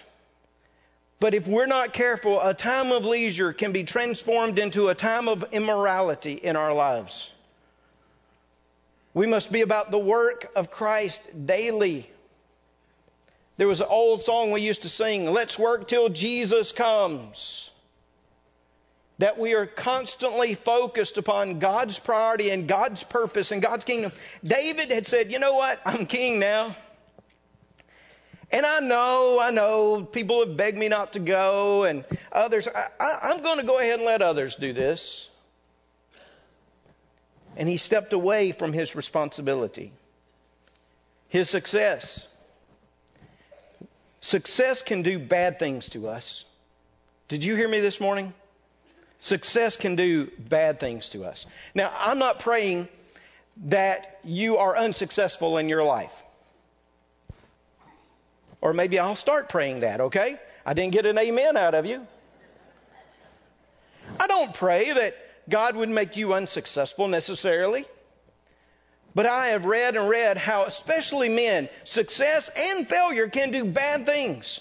But 1.21 1.35
if 1.35 1.49
we're 1.49 1.67
not 1.67 1.93
careful, 1.93 2.41
a 2.41 2.55
time 2.55 2.93
of 2.93 3.05
leisure 3.05 3.53
can 3.53 3.73
be 3.73 3.85
transformed 3.85 4.59
into 4.59 4.89
a 4.89 4.95
time 4.95 5.29
of 5.29 5.45
immorality 5.51 6.35
in 6.35 6.55
our 6.55 6.73
lives. 6.73 7.31
We 9.15 9.27
must 9.27 9.51
be 9.51 9.63
about 9.63 9.91
the 9.91 9.99
work 9.99 10.51
of 10.55 10.71
Christ 10.71 11.21
daily. 11.47 12.09
There 13.57 13.67
was 13.67 13.81
an 13.81 13.89
old 13.91 14.23
song 14.23 14.53
we 14.53 14.61
used 14.61 14.83
to 14.83 14.89
sing, 14.89 15.33
Let's 15.33 15.59
work 15.59 15.89
till 15.89 16.09
Jesus 16.09 16.71
comes 16.71 17.71
that 19.19 19.37
we 19.37 19.53
are 19.53 19.67
constantly 19.67 20.55
focused 20.55 21.19
upon 21.19 21.59
God's 21.59 21.99
priority 21.99 22.51
and 22.51 22.69
God's 22.69 23.03
purpose 23.03 23.51
and 23.51 23.61
God's 23.61 23.85
kingdom. 23.85 24.13
David 24.45 24.93
had 24.93 25.07
said, 25.07 25.33
You 25.33 25.41
know 25.41 25.55
what? 25.55 25.81
I'm 25.85 26.07
king 26.07 26.39
now. 26.39 26.77
And 28.51 28.65
I 28.65 28.81
know, 28.81 29.39
I 29.41 29.51
know 29.51 30.05
people 30.05 30.45
have 30.45 30.57
begged 30.57 30.79
me 30.79 30.89
not 30.89 31.13
to 31.13 31.19
go, 31.19 31.85
and 31.85 32.05
others, 32.33 32.67
I, 32.67 33.31
am 33.31 33.43
going 33.43 33.59
to 33.59 33.67
go 33.67 33.79
ahead 33.79 33.97
and 33.97 34.05
let 34.05 34.23
others 34.23 34.55
do 34.55 34.73
this. 34.73 35.29
And 37.57 37.69
he 37.69 37.77
stepped 37.77 38.13
away 38.13 38.53
from 38.53 38.73
his 38.73 38.95
responsibility, 38.95 39.93
his 41.29 41.51
success. 41.51 42.27
Success 44.21 44.83
can 44.83 45.03
do 45.03 45.19
bad 45.19 45.59
things 45.59 45.89
to 45.91 46.09
us. 46.09 46.45
Did 47.29 47.45
you 47.45 47.55
hear 47.55 47.69
me 47.69 47.81
this 47.81 48.01
morning? 48.01 48.33
Success 49.21 49.77
can 49.77 49.97
do 49.97 50.31
bad 50.39 50.81
things 50.81 51.09
to 51.11 51.25
us. 51.25 51.45
Now, 51.75 51.93
I'm 51.97 52.19
not 52.19 52.39
praying 52.39 52.89
that 53.65 54.21
you 54.25 54.57
are 54.57 54.77
unsuccessful 54.77 55.59
in 55.59 55.69
your 55.69 55.83
life. 55.83 56.23
Or 58.61 58.73
maybe 58.73 58.99
I'll 58.99 59.17
start 59.17 59.49
praying 59.49 59.81
that, 59.81 60.01
okay? 60.01 60.39
I 60.67 60.75
didn't 60.75 60.93
get 60.93 61.07
an 61.07 61.19
amen 61.19 61.57
out 61.57 61.75
of 61.75 61.87
you. 61.87 62.07
I 64.19 64.27
don't 64.27 64.53
pray 64.53 64.93
that 64.93 65.17
God 65.49 65.77
would 65.77 65.89
make 65.89 66.17
you 66.17 66.35
unsuccessful 66.35 67.09
necessarily. 67.09 67.87
But 69.15 69.27
I 69.27 69.49
have 69.49 69.65
read 69.65 69.97
and 69.97 70.09
read 70.09 70.37
how, 70.37 70.65
especially 70.65 71.29
men, 71.29 71.69
success 71.85 72.51
and 72.57 72.87
failure 72.87 73.29
can 73.29 73.51
do 73.51 73.65
bad 73.65 74.07
things. 74.07 74.61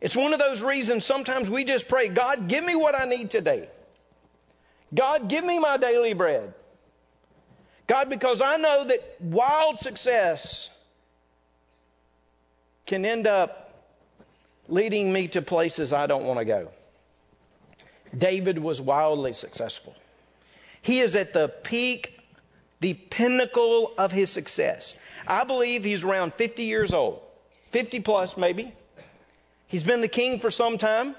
It's 0.00 0.16
one 0.16 0.32
of 0.32 0.40
those 0.40 0.62
reasons 0.62 1.04
sometimes 1.04 1.48
we 1.48 1.64
just 1.64 1.86
pray, 1.86 2.08
God, 2.08 2.48
give 2.48 2.64
me 2.64 2.74
what 2.74 2.98
I 2.98 3.04
need 3.04 3.30
today. 3.30 3.68
God, 4.92 5.28
give 5.28 5.44
me 5.44 5.58
my 5.58 5.76
daily 5.76 6.12
bread. 6.12 6.54
God, 7.86 8.08
because 8.08 8.40
I 8.40 8.56
know 8.56 8.84
that 8.84 9.16
wild 9.20 9.78
success 9.78 10.70
can 12.86 13.04
end 13.04 13.26
up 13.26 13.62
leading 14.68 15.12
me 15.12 15.28
to 15.28 15.42
places 15.42 15.92
I 15.92 16.06
don't 16.06 16.24
want 16.24 16.38
to 16.38 16.44
go. 16.44 16.68
David 18.16 18.58
was 18.58 18.80
wildly 18.80 19.32
successful. 19.32 19.94
He 20.82 21.00
is 21.00 21.14
at 21.16 21.32
the 21.32 21.48
peak, 21.48 22.20
the 22.80 22.94
pinnacle 22.94 23.92
of 23.96 24.12
his 24.12 24.30
success. 24.30 24.94
I 25.26 25.44
believe 25.44 25.84
he's 25.84 26.02
around 26.02 26.34
50 26.34 26.64
years 26.64 26.92
old, 26.92 27.20
50 27.70 28.00
plus 28.00 28.36
maybe. 28.36 28.72
He's 29.66 29.84
been 29.84 30.00
the 30.00 30.08
king 30.08 30.38
for 30.38 30.50
some 30.50 30.76
time. 30.76 31.14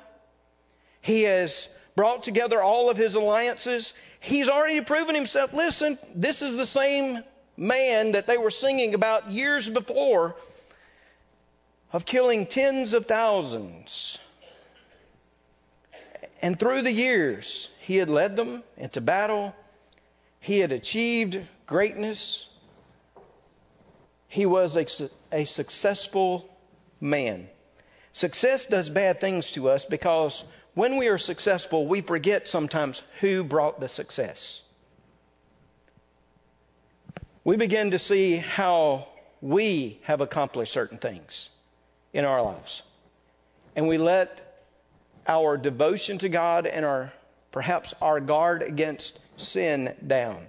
He 1.02 1.24
has 1.24 1.70
brought 1.96 2.24
together 2.24 2.62
all 2.62 2.90
of 2.90 2.98
his 2.98 3.16
alliances. 3.16 3.94
He's 4.20 4.48
already 4.48 4.82
proven 4.82 5.16
himself. 5.16 5.54
Listen, 5.54 5.98
this 6.14 6.42
is 6.42 6.56
the 6.56 6.66
same 6.66 7.24
man 7.58 8.12
that 8.12 8.28
they 8.28 8.38
were 8.38 8.52
singing 8.52 8.94
about 8.94 9.32
years 9.32 9.70
before 9.70 10.36
of 11.94 12.06
killing 12.06 12.48
tens 12.48 12.92
of 12.94 13.06
thousands. 13.06 14.18
And 16.42 16.60
through 16.60 16.82
the 16.82 16.92
years, 16.92 17.70
he 17.80 17.98
had 17.98 18.10
led 18.10 18.36
them 18.36 18.64
into 18.76 19.00
battle. 19.00 19.56
He 20.40 20.60
had 20.60 20.72
achieved 20.72 21.40
greatness. 21.68 22.48
He 24.28 24.48
was 24.48 24.76
a, 24.76 24.86
a 25.32 25.46
successful 25.46 26.50
man. 27.00 27.48
Success 28.12 28.66
does 28.66 28.90
bad 28.90 29.22
things 29.22 29.52
to 29.52 29.70
us 29.70 29.86
because 29.86 30.44
when 30.74 30.98
we 30.98 31.08
are 31.08 31.20
successful, 31.20 31.86
we 31.88 32.02
forget 32.02 32.48
sometimes 32.48 33.04
who 33.20 33.44
brought 33.44 33.80
the 33.80 33.88
success. 33.88 34.64
We 37.44 37.56
begin 37.56 37.92
to 37.92 38.00
see 38.00 38.38
how 38.38 39.08
we 39.42 40.00
have 40.04 40.20
accomplished 40.20 40.74
certain 40.74 40.98
things 40.98 41.50
in 42.14 42.26
our 42.26 42.42
lives. 42.42 42.84
And 43.76 43.88
we 43.88 43.98
let 43.98 44.64
our 45.28 45.58
devotion 45.58 46.18
to 46.20 46.30
God 46.30 46.66
and 46.68 46.86
our 46.86 47.14
perhaps 47.52 47.94
our 48.02 48.20
guard 48.20 48.62
against 48.62 49.20
sin 49.38 49.96
down. 50.06 50.48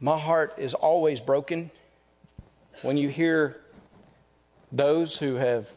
My 0.00 0.18
heart 0.18 0.54
is 0.58 0.74
always 0.74 1.20
broken 1.20 1.70
when 2.82 2.96
you 2.96 3.08
hear 3.08 3.60
those 4.70 5.16
who 5.16 5.36
have 5.36 5.68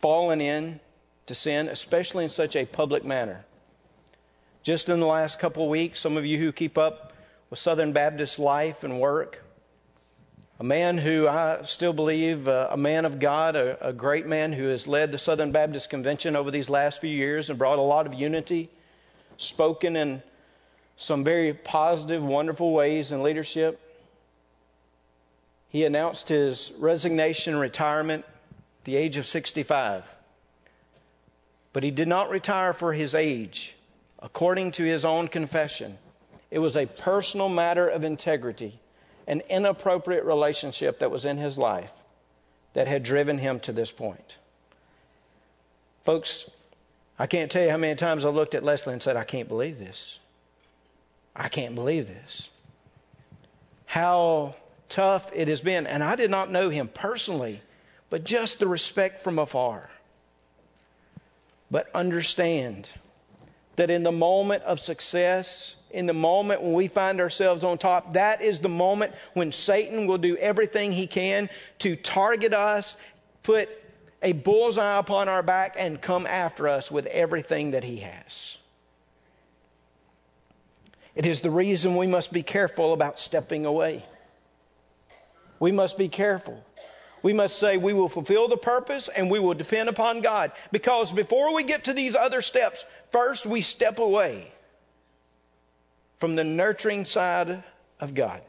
fallen 0.00 0.40
in 0.40 0.80
to 1.26 1.34
sin, 1.34 1.68
especially 1.68 2.24
in 2.24 2.30
such 2.30 2.54
a 2.54 2.64
public 2.64 3.04
manner. 3.04 3.44
Just 4.62 4.88
in 4.88 5.00
the 5.00 5.06
last 5.06 5.38
couple 5.38 5.64
of 5.64 5.70
weeks, 5.70 6.00
some 6.00 6.16
of 6.16 6.24
you 6.24 6.38
who 6.38 6.52
keep 6.52 6.78
up 6.78 7.12
with 7.50 7.58
Southern 7.58 7.92
Baptist 7.92 8.38
life 8.38 8.84
and 8.84 9.00
work. 9.00 9.44
A 10.62 10.64
man 10.64 10.96
who 10.96 11.26
I 11.26 11.64
still 11.64 11.92
believe, 11.92 12.46
uh, 12.46 12.68
a 12.70 12.76
man 12.76 13.04
of 13.04 13.18
God, 13.18 13.56
a, 13.56 13.84
a 13.84 13.92
great 13.92 14.28
man 14.28 14.52
who 14.52 14.68
has 14.68 14.86
led 14.86 15.10
the 15.10 15.18
Southern 15.18 15.50
Baptist 15.50 15.90
Convention 15.90 16.36
over 16.36 16.52
these 16.52 16.68
last 16.68 17.00
few 17.00 17.10
years 17.10 17.50
and 17.50 17.58
brought 17.58 17.80
a 17.80 17.82
lot 17.82 18.06
of 18.06 18.14
unity, 18.14 18.70
spoken 19.38 19.96
in 19.96 20.22
some 20.96 21.24
very 21.24 21.52
positive, 21.52 22.24
wonderful 22.24 22.72
ways 22.72 23.10
in 23.10 23.24
leadership. 23.24 23.80
He 25.68 25.84
announced 25.84 26.28
his 26.28 26.70
resignation 26.78 27.54
and 27.54 27.60
retirement 27.60 28.24
at 28.24 28.84
the 28.84 28.94
age 28.94 29.16
of 29.16 29.26
65. 29.26 30.04
But 31.72 31.82
he 31.82 31.90
did 31.90 32.06
not 32.06 32.30
retire 32.30 32.72
for 32.72 32.92
his 32.92 33.16
age, 33.16 33.74
according 34.20 34.70
to 34.72 34.84
his 34.84 35.04
own 35.04 35.26
confession. 35.26 35.98
It 36.52 36.60
was 36.60 36.76
a 36.76 36.86
personal 36.86 37.48
matter 37.48 37.88
of 37.88 38.04
integrity, 38.04 38.78
an 39.26 39.42
inappropriate 39.48 40.24
relationship 40.24 40.98
that 40.98 41.10
was 41.10 41.24
in 41.24 41.38
his 41.38 41.58
life 41.58 41.92
that 42.74 42.88
had 42.88 43.02
driven 43.02 43.38
him 43.38 43.60
to 43.60 43.72
this 43.72 43.90
point. 43.90 44.36
Folks, 46.04 46.50
I 47.18 47.26
can't 47.26 47.50
tell 47.50 47.62
you 47.62 47.70
how 47.70 47.76
many 47.76 47.94
times 47.94 48.24
I 48.24 48.30
looked 48.30 48.54
at 48.54 48.64
Leslie 48.64 48.92
and 48.92 49.02
said, 49.02 49.16
I 49.16 49.24
can't 49.24 49.48
believe 49.48 49.78
this. 49.78 50.18
I 51.36 51.48
can't 51.48 51.74
believe 51.74 52.08
this. 52.08 52.50
How 53.86 54.56
tough 54.88 55.30
it 55.34 55.48
has 55.48 55.60
been. 55.60 55.86
And 55.86 56.02
I 56.02 56.16
did 56.16 56.30
not 56.30 56.50
know 56.50 56.70
him 56.70 56.88
personally, 56.88 57.62
but 58.10 58.24
just 58.24 58.58
the 58.58 58.68
respect 58.68 59.22
from 59.22 59.38
afar. 59.38 59.90
But 61.70 61.90
understand 61.94 62.88
that 63.76 63.90
in 63.90 64.02
the 64.02 64.12
moment 64.12 64.62
of 64.64 64.80
success, 64.80 65.76
in 65.92 66.06
the 66.06 66.14
moment 66.14 66.62
when 66.62 66.72
we 66.72 66.88
find 66.88 67.20
ourselves 67.20 67.62
on 67.62 67.78
top, 67.78 68.14
that 68.14 68.42
is 68.42 68.60
the 68.60 68.68
moment 68.68 69.14
when 69.34 69.52
Satan 69.52 70.06
will 70.06 70.18
do 70.18 70.36
everything 70.38 70.92
he 70.92 71.06
can 71.06 71.48
to 71.80 71.96
target 71.96 72.54
us, 72.54 72.96
put 73.42 73.68
a 74.22 74.32
bullseye 74.32 74.98
upon 74.98 75.28
our 75.28 75.42
back, 75.42 75.74
and 75.78 76.00
come 76.00 76.26
after 76.26 76.68
us 76.68 76.90
with 76.90 77.06
everything 77.06 77.72
that 77.72 77.84
he 77.84 77.98
has. 77.98 78.56
It 81.14 81.26
is 81.26 81.42
the 81.42 81.50
reason 81.50 81.96
we 81.96 82.06
must 82.06 82.32
be 82.32 82.42
careful 82.42 82.92
about 82.92 83.18
stepping 83.18 83.66
away. 83.66 84.04
We 85.60 85.72
must 85.72 85.98
be 85.98 86.08
careful. 86.08 86.64
We 87.22 87.32
must 87.32 87.58
say 87.58 87.76
we 87.76 87.92
will 87.92 88.08
fulfill 88.08 88.48
the 88.48 88.56
purpose 88.56 89.08
and 89.14 89.30
we 89.30 89.38
will 89.38 89.54
depend 89.54 89.88
upon 89.88 90.22
God. 90.22 90.52
Because 90.72 91.12
before 91.12 91.54
we 91.54 91.62
get 91.62 91.84
to 91.84 91.92
these 91.92 92.16
other 92.16 92.42
steps, 92.42 92.84
first 93.12 93.46
we 93.46 93.62
step 93.62 93.98
away 93.98 94.52
from 96.22 96.36
the 96.36 96.44
nurturing 96.44 97.04
side 97.04 97.64
of 97.98 98.14
God 98.14 98.42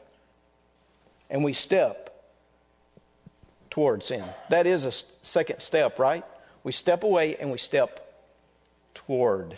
and 1.28 1.44
we 1.44 1.54
step 1.54 2.24
toward 3.72 4.04
sin. 4.04 4.24
That 4.52 4.68
is 4.68 4.86
a 4.86 4.92
second 4.92 5.60
step, 5.62 5.98
right? 5.98 6.24
We 6.64 6.72
step 6.72 7.02
away 7.02 7.36
and 7.36 7.52
we 7.52 7.58
step 7.58 8.14
toward. 8.94 9.58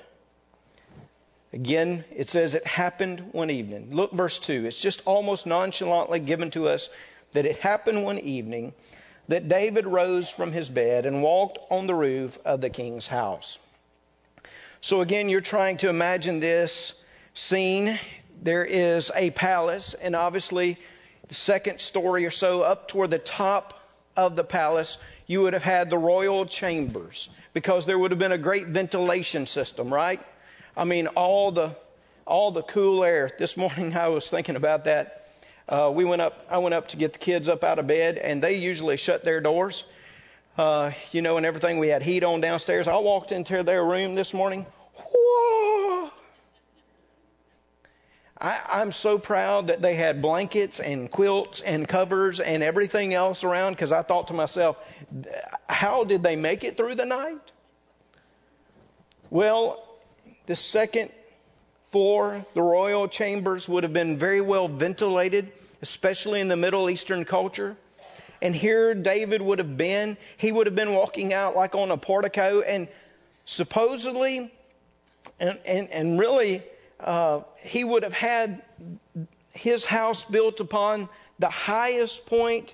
Again, 1.52 2.06
it 2.10 2.30
says 2.30 2.54
it 2.54 2.66
happened 2.66 3.34
one 3.34 3.50
evening. 3.50 3.90
Look, 3.92 4.14
verse 4.14 4.40
2. 4.40 4.64
It's 4.64 4.80
just 4.80 5.02
almost 5.04 5.46
nonchalantly 5.46 6.22
given 6.22 6.50
to 6.52 6.70
us 6.70 6.88
that 7.34 7.46
it 7.46 7.58
happened 7.58 8.06
one 8.06 8.20
evening 8.20 8.72
that 9.28 9.50
David 9.50 9.86
rose 9.86 10.30
from 10.30 10.54
his 10.54 10.70
bed 10.70 11.06
and 11.06 11.22
walked 11.22 11.60
on 11.70 11.86
the 11.86 11.96
roof 11.96 12.40
of 12.46 12.62
the 12.62 12.70
king's 12.70 13.08
house. 13.08 13.60
So 14.80 15.02
again, 15.02 15.28
you're 15.28 15.42
trying 15.42 15.76
to 15.80 15.90
imagine 15.90 16.40
this 16.40 16.94
scene. 17.36 18.00
There 18.42 18.66
is 18.66 19.12
a 19.16 19.30
palace, 19.30 19.94
and 20.02 20.16
obviously, 20.16 20.80
the 21.28 21.36
second 21.36 21.80
story 21.80 22.26
or 22.26 22.32
so 22.32 22.64
up 22.64 22.88
toward 22.88 23.12
the 23.12 23.20
top 23.20 23.88
of 24.18 24.36
the 24.36 24.44
palace, 24.44 24.98
you 25.28 25.44
would 25.44 25.54
have 25.54 25.64
had 25.64 25.92
the 25.92 25.98
royal 26.00 26.48
chambers 26.48 27.30
because 27.54 27.86
there 27.86 28.00
would 28.00 28.10
have 28.10 28.20
been 28.20 28.32
a 28.32 28.38
great 28.40 28.68
ventilation 28.68 29.46
system, 29.46 29.94
right? 29.94 30.20
I 30.76 30.86
mean, 30.86 31.06
all 31.08 31.52
the 31.52 31.76
all 32.26 32.50
the 32.52 32.64
cool 32.64 33.04
air. 33.04 33.32
This 33.38 33.56
morning, 33.56 33.96
I 33.98 34.08
was 34.08 34.28
thinking 34.28 34.56
about 34.56 34.86
that 34.86 35.26
uh, 35.68 35.92
we 35.94 36.06
went 36.06 36.22
up, 36.22 36.46
I 36.50 36.60
went 36.60 36.76
up 36.76 36.90
to 36.90 36.98
get 36.98 37.14
the 37.14 37.20
kids 37.20 37.50
up 37.50 37.64
out 37.64 37.80
of 37.80 37.88
bed, 37.88 38.18
and 38.18 38.44
they 38.44 38.56
usually 38.56 38.98
shut 38.98 39.26
their 39.26 39.42
doors, 39.42 39.84
uh, 40.58 40.92
you 41.12 41.22
know, 41.22 41.38
and 41.38 41.46
everything. 41.46 41.80
We 41.80 41.88
had 41.88 42.04
heat 42.04 42.24
on 42.24 42.40
downstairs. 42.40 42.88
I 42.88 42.98
walked 42.98 43.32
into 43.32 43.64
their 43.64 43.84
room 43.84 44.14
this 44.14 44.34
morning. 44.34 44.68
Whoa! 44.94 45.95
I, 48.46 48.82
am 48.84 48.92
so 48.92 49.18
proud 49.18 49.68
that 49.68 49.82
they 49.82 49.96
had 49.96 50.22
blankets 50.22 50.80
and 50.80 51.10
quilts 51.10 51.62
and 51.62 51.88
covers 51.88 52.40
and 52.40 52.62
everything 52.62 53.16
else 53.16 53.44
around 53.44 53.74
because 53.74 53.92
I 53.92 54.04
thought 54.04 54.28
to 54.28 54.36
myself, 54.36 54.78
how 55.68 56.04
did 56.04 56.22
they 56.22 56.36
make 56.36 56.64
it 56.64 56.78
through 56.78 56.94
the 56.94 57.08
night? 57.08 57.52
Well, 59.32 59.84
the 60.46 60.56
second 60.56 61.10
floor, 61.92 62.46
the 62.54 62.62
royal 62.62 63.08
chambers 63.08 63.68
would 63.68 63.82
have 63.82 63.94
been 63.94 64.20
very 64.20 64.42
well 64.42 64.68
ventilated, 64.68 65.52
especially 65.82 66.40
in 66.40 66.48
the 66.48 66.56
Middle 66.56 66.88
Eastern 66.88 67.26
culture. 67.26 67.76
And 68.44 68.56
here 68.56 68.94
David 68.94 69.42
would 69.42 69.58
have 69.58 69.76
been. 69.76 70.18
He 70.38 70.52
would 70.52 70.68
have 70.68 70.76
been 70.76 70.94
walking 70.94 71.34
out 71.34 71.56
like 71.56 71.74
on 71.74 71.90
a 71.90 71.98
portico, 71.98 72.62
and 72.62 72.90
supposedly, 73.46 74.54
and, 75.40 75.58
and, 75.66 75.90
and 75.90 76.20
really, 76.20 76.62
uh, 77.06 77.42
he 77.58 77.84
would 77.84 78.04
have 78.04 78.14
had 78.14 78.62
his 79.54 79.86
house 79.86 80.26
built 80.26 80.60
upon 80.60 81.08
the 81.40 81.50
highest 81.50 82.26
point 82.26 82.74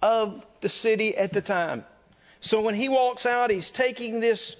of 0.00 0.44
the 0.60 0.68
city 0.68 1.16
at 1.16 1.32
the 1.32 1.40
time. 1.40 1.84
So 2.40 2.60
when 2.60 2.74
he 2.74 2.88
walks 2.88 3.24
out, 3.24 3.50
he's 3.50 3.70
taking 3.70 4.20
this 4.20 4.56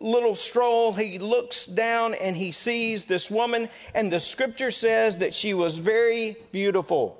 little 0.00 0.34
stroll, 0.34 0.92
he 0.92 1.18
looks 1.18 1.64
down 1.64 2.14
and 2.14 2.36
he 2.36 2.52
sees 2.52 3.04
this 3.04 3.30
woman, 3.30 3.68
and 3.94 4.12
the 4.12 4.20
scripture 4.20 4.70
says 4.70 5.18
that 5.18 5.34
she 5.34 5.54
was 5.54 5.78
very 5.78 6.36
beautiful. 6.50 7.18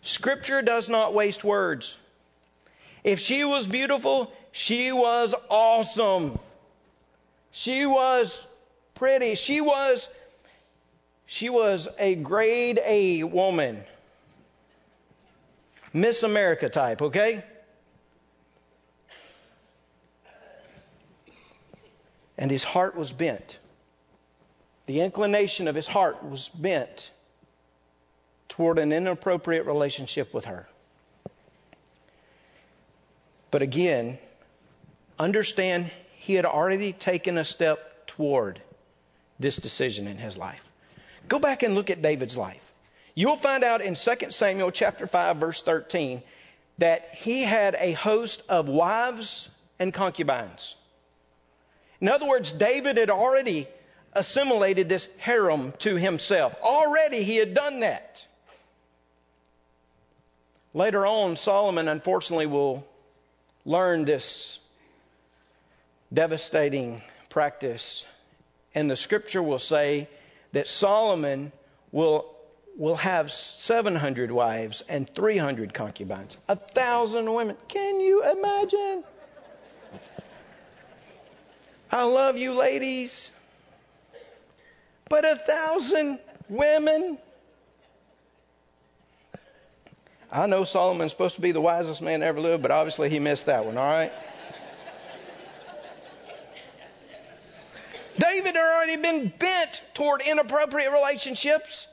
Scripture 0.00 0.62
does 0.62 0.88
not 0.88 1.12
waste 1.12 1.44
words. 1.44 1.98
If 3.04 3.20
she 3.20 3.44
was 3.44 3.66
beautiful, 3.66 4.32
she 4.52 4.92
was 4.92 5.34
awesome. 5.50 6.38
She 7.50 7.84
was 7.84 8.40
pretty. 8.94 9.34
She 9.34 9.60
was 9.60 10.08
she 11.32 11.48
was 11.48 11.88
a 11.98 12.14
grade 12.14 12.78
A 12.84 13.22
woman. 13.22 13.84
Miss 15.94 16.22
America 16.22 16.68
type, 16.68 17.00
okay? 17.00 17.42
and 22.36 22.50
his 22.50 22.64
heart 22.64 22.94
was 22.94 23.12
bent. 23.12 23.58
The 24.84 25.00
inclination 25.00 25.68
of 25.68 25.74
his 25.74 25.86
heart 25.86 26.22
was 26.22 26.50
bent 26.50 27.10
toward 28.48 28.78
an 28.78 28.92
inappropriate 28.92 29.64
relationship 29.64 30.34
with 30.34 30.44
her. 30.44 30.68
But 33.50 33.62
again, 33.62 34.18
understand 35.18 35.92
he 36.14 36.34
had 36.34 36.44
already 36.44 36.92
taken 36.92 37.38
a 37.38 37.44
step 37.44 38.06
toward 38.06 38.60
this 39.38 39.56
decision 39.56 40.06
in 40.06 40.18
his 40.18 40.36
life. 40.36 40.71
Go 41.28 41.38
back 41.38 41.62
and 41.62 41.74
look 41.74 41.90
at 41.90 42.02
David's 42.02 42.36
life. 42.36 42.72
You'll 43.14 43.36
find 43.36 43.62
out 43.62 43.80
in 43.80 43.94
2 43.94 44.30
Samuel 44.30 44.70
chapter 44.70 45.06
5 45.06 45.36
verse 45.36 45.62
13 45.62 46.22
that 46.78 47.10
he 47.14 47.42
had 47.42 47.76
a 47.78 47.92
host 47.92 48.42
of 48.48 48.68
wives 48.68 49.48
and 49.78 49.92
concubines. 49.92 50.76
In 52.00 52.08
other 52.08 52.26
words, 52.26 52.50
David 52.52 52.96
had 52.96 53.10
already 53.10 53.68
assimilated 54.12 54.88
this 54.88 55.08
harem 55.18 55.72
to 55.78 55.96
himself. 55.96 56.54
Already 56.62 57.22
he 57.22 57.36
had 57.36 57.54
done 57.54 57.80
that. 57.80 58.24
Later 60.74 61.06
on, 61.06 61.36
Solomon 61.36 61.88
unfortunately 61.88 62.46
will 62.46 62.86
learn 63.64 64.04
this 64.04 64.58
devastating 66.12 67.02
practice. 67.28 68.04
And 68.74 68.90
the 68.90 68.96
scripture 68.96 69.42
will 69.42 69.58
say 69.58 70.08
that 70.52 70.68
Solomon 70.68 71.52
will, 71.90 72.34
will 72.76 72.96
have 72.96 73.32
700 73.32 74.30
wives 74.30 74.82
and 74.88 75.08
300 75.12 75.74
concubines, 75.74 76.36
a 76.48 76.56
thousand 76.56 77.32
women. 77.32 77.56
Can 77.68 78.00
you 78.00 78.22
imagine? 78.30 79.04
I 81.90 82.04
love 82.04 82.38
you, 82.38 82.54
ladies. 82.54 83.30
But 85.08 85.26
a 85.26 85.36
thousand 85.36 86.20
women. 86.48 87.18
I 90.30 90.46
know 90.46 90.64
Solomon's 90.64 91.12
supposed 91.12 91.34
to 91.34 91.42
be 91.42 91.52
the 91.52 91.60
wisest 91.60 92.00
man 92.00 92.22
ever 92.22 92.40
lived, 92.40 92.62
but 92.62 92.70
obviously 92.70 93.10
he 93.10 93.18
missed 93.18 93.44
that 93.46 93.66
one, 93.66 93.76
all 93.76 93.86
right? 93.86 94.10
David 98.18 98.54
had 98.54 98.76
already 98.76 98.96
been 98.96 99.32
bent 99.38 99.82
toward 99.94 100.22
inappropriate 100.22 100.92
relationships. 100.92 101.86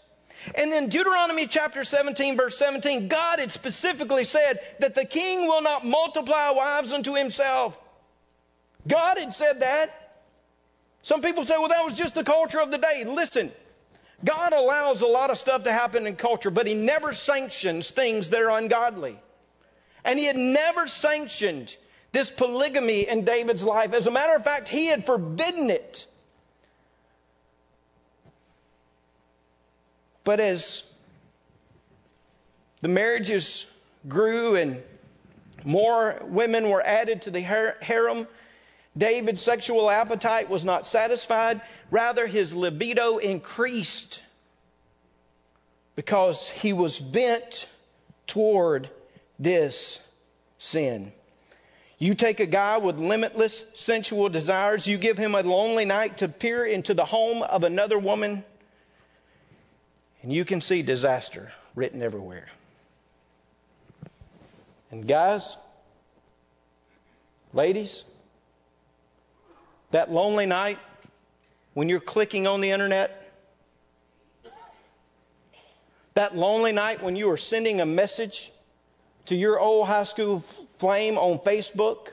And 0.55 0.71
then 0.71 0.89
Deuteronomy 0.89 1.47
chapter 1.47 1.83
17, 1.83 2.37
verse 2.37 2.57
17, 2.57 3.07
God 3.07 3.39
had 3.39 3.51
specifically 3.51 4.23
said 4.23 4.59
that 4.79 4.95
the 4.95 5.05
king 5.05 5.47
will 5.47 5.61
not 5.61 5.85
multiply 5.85 6.49
wives 6.49 6.93
unto 6.93 7.15
himself. 7.15 7.79
God 8.87 9.17
had 9.17 9.33
said 9.33 9.59
that. 9.59 10.21
Some 11.01 11.21
people 11.21 11.43
say, 11.45 11.57
well, 11.57 11.69
that 11.69 11.83
was 11.83 11.93
just 11.93 12.15
the 12.15 12.23
culture 12.23 12.59
of 12.59 12.71
the 12.71 12.77
day. 12.77 13.03
Listen, 13.05 13.51
God 14.23 14.53
allows 14.53 15.01
a 15.01 15.07
lot 15.07 15.31
of 15.31 15.37
stuff 15.37 15.63
to 15.63 15.71
happen 15.71 16.05
in 16.05 16.15
culture, 16.15 16.51
but 16.51 16.67
He 16.67 16.73
never 16.73 17.13
sanctions 17.13 17.89
things 17.89 18.29
that 18.31 18.41
are 18.41 18.57
ungodly. 18.57 19.17
And 20.03 20.19
He 20.19 20.25
had 20.25 20.35
never 20.35 20.87
sanctioned 20.87 21.75
this 22.11 22.29
polygamy 22.29 23.07
in 23.07 23.23
David's 23.23 23.63
life. 23.63 23.93
As 23.93 24.07
a 24.07 24.11
matter 24.11 24.35
of 24.35 24.43
fact, 24.43 24.67
He 24.67 24.87
had 24.87 25.05
forbidden 25.05 25.69
it. 25.69 26.05
But 30.29 30.39
as 30.39 30.83
the 32.81 32.87
marriages 32.87 33.65
grew 34.07 34.57
and 34.57 34.83
more 35.63 36.21
women 36.23 36.69
were 36.69 36.83
added 36.83 37.23
to 37.23 37.31
the 37.31 37.41
harem, 37.41 38.27
David's 38.95 39.41
sexual 39.41 39.89
appetite 39.89 40.47
was 40.47 40.63
not 40.63 40.85
satisfied. 40.85 41.61
Rather, 41.89 42.27
his 42.27 42.53
libido 42.53 43.17
increased 43.17 44.21
because 45.95 46.51
he 46.51 46.73
was 46.73 46.99
bent 46.99 47.65
toward 48.27 48.91
this 49.39 49.99
sin. 50.59 51.11
You 51.97 52.13
take 52.13 52.39
a 52.39 52.45
guy 52.45 52.77
with 52.77 52.99
limitless 52.99 53.63
sensual 53.73 54.29
desires, 54.29 54.85
you 54.85 54.99
give 54.99 55.17
him 55.17 55.33
a 55.33 55.41
lonely 55.41 55.85
night 55.85 56.19
to 56.19 56.27
peer 56.27 56.67
into 56.67 56.93
the 56.93 57.05
home 57.05 57.41
of 57.41 57.63
another 57.63 57.97
woman, 57.97 58.45
and 60.21 60.33
you 60.33 60.45
can 60.45 60.61
see 60.61 60.81
disaster 60.81 61.51
written 61.75 62.01
everywhere. 62.01 62.47
And 64.91 65.07
guys, 65.07 65.55
ladies, 67.53 68.03
that 69.91 70.11
lonely 70.11 70.45
night 70.45 70.79
when 71.73 71.89
you're 71.89 71.99
clicking 71.99 72.47
on 72.47 72.61
the 72.61 72.71
internet, 72.71 73.31
that 76.15 76.35
lonely 76.35 76.71
night 76.71 77.01
when 77.01 77.15
you 77.15 77.29
are 77.31 77.37
sending 77.37 77.79
a 77.79 77.85
message 77.85 78.51
to 79.25 79.35
your 79.35 79.59
old 79.59 79.87
high 79.87 80.03
school 80.03 80.43
flame 80.79 81.17
on 81.17 81.39
Facebook, 81.39 82.09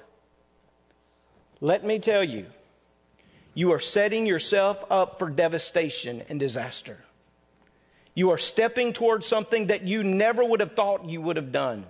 let 1.60 1.84
me 1.84 1.98
tell 1.98 2.22
you, 2.22 2.46
you 3.54 3.72
are 3.72 3.80
setting 3.80 4.26
yourself 4.26 4.84
up 4.90 5.18
for 5.18 5.30
devastation 5.30 6.22
and 6.28 6.38
disaster. 6.38 6.98
You 8.16 8.31
are 8.31 8.38
stepping 8.38 8.94
towards 8.94 9.26
something 9.26 9.66
that 9.66 9.83
you 9.83 10.02
never 10.02 10.42
would 10.42 10.61
have 10.61 10.72
thought 10.72 11.05
you 11.05 11.20
would 11.20 11.37
have 11.37 11.52
done. 11.52 11.85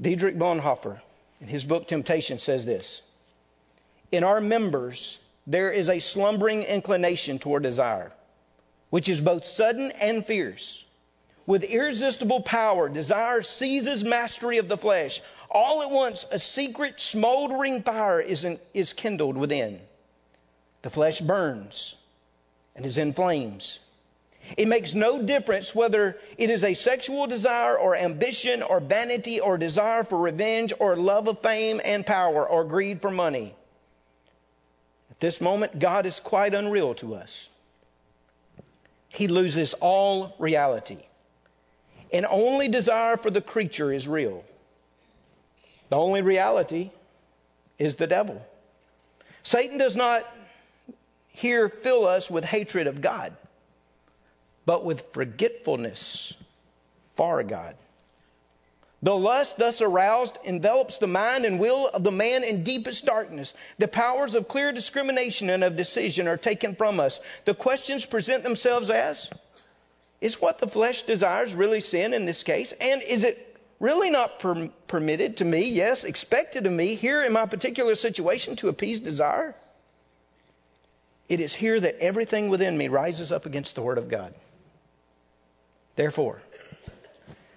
Dietrich 0.00 0.36
Bonhoeffer 0.36 1.00
in 1.40 1.46
his 1.46 1.64
book 1.64 1.86
Temptation 1.86 2.40
says 2.40 2.64
this 2.64 3.02
In 4.10 4.24
our 4.24 4.40
members, 4.40 5.20
there 5.46 5.70
is 5.70 5.88
a 5.88 6.00
slumbering 6.00 6.64
inclination 6.64 7.38
toward 7.38 7.62
desire, 7.62 8.12
which 8.90 9.08
is 9.08 9.20
both 9.20 9.46
sudden 9.46 9.92
and 9.92 10.26
fierce. 10.26 10.84
With 11.46 11.62
irresistible 11.62 12.40
power, 12.40 12.88
desire 12.88 13.42
seizes 13.42 14.02
mastery 14.02 14.58
of 14.58 14.66
the 14.66 14.78
flesh. 14.78 15.20
All 15.50 15.82
at 15.82 15.90
once, 15.90 16.26
a 16.32 16.40
secret 16.40 17.00
smoldering 17.00 17.84
fire 17.84 18.20
is, 18.20 18.42
in, 18.42 18.58
is 18.72 18.92
kindled 18.92 19.36
within. 19.36 19.78
The 20.82 20.90
flesh 20.90 21.20
burns 21.20 21.94
and 22.74 22.84
is 22.84 22.98
in 22.98 23.12
flames. 23.12 23.78
It 24.56 24.68
makes 24.68 24.92
no 24.94 25.22
difference 25.22 25.74
whether 25.74 26.18
it 26.36 26.50
is 26.50 26.64
a 26.64 26.74
sexual 26.74 27.26
desire 27.26 27.76
or 27.78 27.96
ambition 27.96 28.62
or 28.62 28.78
vanity 28.78 29.40
or 29.40 29.56
desire 29.56 30.04
for 30.04 30.18
revenge 30.18 30.72
or 30.78 30.96
love 30.96 31.28
of 31.28 31.40
fame 31.40 31.80
and 31.82 32.04
power 32.04 32.46
or 32.46 32.64
greed 32.64 33.00
for 33.00 33.10
money. 33.10 33.54
At 35.10 35.20
this 35.20 35.40
moment, 35.40 35.78
God 35.78 36.06
is 36.06 36.20
quite 36.20 36.54
unreal 36.54 36.94
to 36.96 37.14
us. 37.14 37.48
He 39.08 39.28
loses 39.28 39.74
all 39.74 40.34
reality. 40.38 40.98
And 42.12 42.26
only 42.28 42.68
desire 42.68 43.16
for 43.16 43.30
the 43.30 43.40
creature 43.40 43.92
is 43.92 44.06
real. 44.06 44.44
The 45.88 45.96
only 45.96 46.22
reality 46.22 46.90
is 47.78 47.96
the 47.96 48.06
devil. 48.06 48.44
Satan 49.42 49.78
does 49.78 49.96
not 49.96 50.26
here 51.34 51.68
fill 51.68 52.06
us 52.06 52.30
with 52.30 52.44
hatred 52.44 52.86
of 52.86 53.02
God 53.02 53.36
but 54.66 54.84
with 54.84 55.12
forgetfulness 55.12 56.34
for 57.14 57.42
God. 57.42 57.76
The 59.02 59.16
lust 59.16 59.58
thus 59.58 59.82
aroused 59.82 60.38
envelops 60.44 60.96
the 60.96 61.06
mind 61.06 61.44
and 61.44 61.60
will 61.60 61.88
of 61.88 62.04
the 62.04 62.10
man 62.10 62.42
in 62.42 62.64
deepest 62.64 63.04
darkness. 63.04 63.52
The 63.78 63.88
powers 63.88 64.34
of 64.34 64.48
clear 64.48 64.72
discrimination 64.72 65.50
and 65.50 65.62
of 65.62 65.76
decision 65.76 66.26
are 66.26 66.38
taken 66.38 66.74
from 66.74 66.98
us. 66.98 67.20
The 67.44 67.54
questions 67.54 68.06
present 68.06 68.44
themselves 68.44 68.88
as 68.88 69.28
Is 70.22 70.40
what 70.40 70.58
the 70.58 70.66
flesh 70.66 71.02
desires 71.02 71.54
really 71.54 71.82
sin 71.82 72.14
in 72.14 72.24
this 72.24 72.42
case? 72.42 72.72
And 72.80 73.02
is 73.02 73.24
it 73.24 73.58
really 73.78 74.08
not 74.08 74.38
per- 74.38 74.70
permitted 74.86 75.36
to 75.36 75.44
me, 75.44 75.68
yes, 75.68 76.04
expected 76.04 76.66
of 76.66 76.72
me 76.72 76.94
here 76.94 77.22
in 77.22 77.34
my 77.34 77.44
particular 77.44 77.96
situation 77.96 78.56
to 78.56 78.68
appease 78.68 79.00
desire? 79.00 79.54
It 81.28 81.40
is 81.40 81.54
here 81.54 81.80
that 81.80 81.98
everything 81.98 82.48
within 82.48 82.76
me 82.76 82.88
rises 82.88 83.32
up 83.32 83.46
against 83.46 83.74
the 83.74 83.82
Word 83.82 83.98
of 83.98 84.08
God. 84.08 84.34
Therefore, 85.96 86.42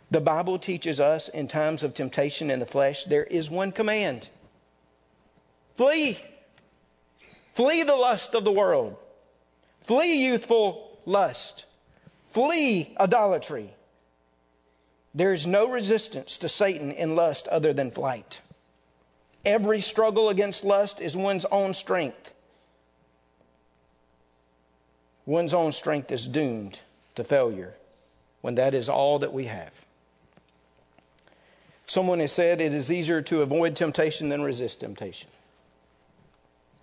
the 0.10 0.22
Bible 0.22 0.58
teaches 0.58 1.00
us 1.00 1.28
in 1.28 1.48
times 1.48 1.84
of 1.84 1.94
temptation 1.94 2.50
in 2.50 2.60
the 2.60 2.66
flesh, 2.66 3.04
there 3.04 3.26
is 3.26 3.50
one 3.50 3.72
command 3.72 4.30
flee. 5.76 6.20
Flee 7.54 7.84
the 7.84 7.96
lust 7.96 8.36
of 8.36 8.44
the 8.44 8.52
world. 8.52 8.98
Flee 9.82 10.26
youthful 10.26 11.00
lust. 11.06 11.66
Flee 12.32 12.96
idolatry. 13.00 13.74
There 15.14 15.34
is 15.34 15.48
no 15.48 15.68
resistance 15.68 16.38
to 16.38 16.50
Satan 16.50 16.92
in 16.92 17.16
lust 17.16 17.48
other 17.48 17.74
than 17.74 17.90
flight. 17.90 18.42
Every 19.46 19.82
struggle 19.82 20.30
against 20.30 20.64
lust 20.64 21.00
is 21.00 21.16
one's 21.18 21.46
own 21.46 21.74
strength. 21.74 22.32
One's 25.28 25.54
own 25.54 25.74
strength 25.74 26.10
is 26.10 26.26
doomed 26.26 26.80
to 27.16 27.24
failure 27.24 27.74
when 28.42 28.56
that 28.56 28.74
is 28.74 28.88
all 28.88 29.20
that 29.20 29.34
we 29.34 29.46
have. 29.46 29.72
Someone 31.86 32.22
has 32.22 32.32
said 32.32 32.62
it 32.62 32.74
is 32.74 32.90
easier 32.90 33.22
to 33.24 33.42
avoid 33.42 33.76
temptation 33.76 34.30
than 34.30 34.42
resist 34.42 34.80
temptation. 34.80 35.30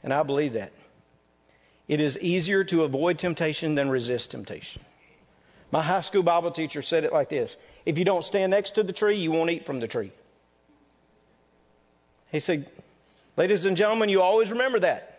And 0.03 0.13
I 0.13 0.23
believe 0.23 0.53
that. 0.53 0.73
It 1.89 2.01
is 2.01 2.19
easier 2.19 2.65
to 2.65 2.85
avoid 2.85 3.19
temptation 3.19 3.77
than 3.77 3.89
resist 3.89 4.31
temptation. 4.33 4.83
My 5.71 5.83
high 5.83 6.03
school 6.03 6.23
Bible 6.23 6.51
teacher 6.51 6.83
said 6.83 7.05
it 7.05 7.15
like 7.15 7.31
this 7.31 7.57
If 7.87 7.97
you 7.97 8.05
don't 8.05 8.25
stand 8.25 8.51
next 8.51 8.73
to 8.73 8.83
the 8.83 8.93
tree, 8.93 9.17
you 9.17 9.33
won't 9.33 9.51
eat 9.51 9.65
from 9.65 9.81
the 9.81 9.89
tree. 9.89 10.13
He 12.31 12.41
said, 12.41 12.69
Ladies 13.39 13.65
and 13.65 13.75
gentlemen, 13.75 14.11
you 14.11 14.21
always 14.21 14.51
remember 14.51 14.81
that. 14.81 15.14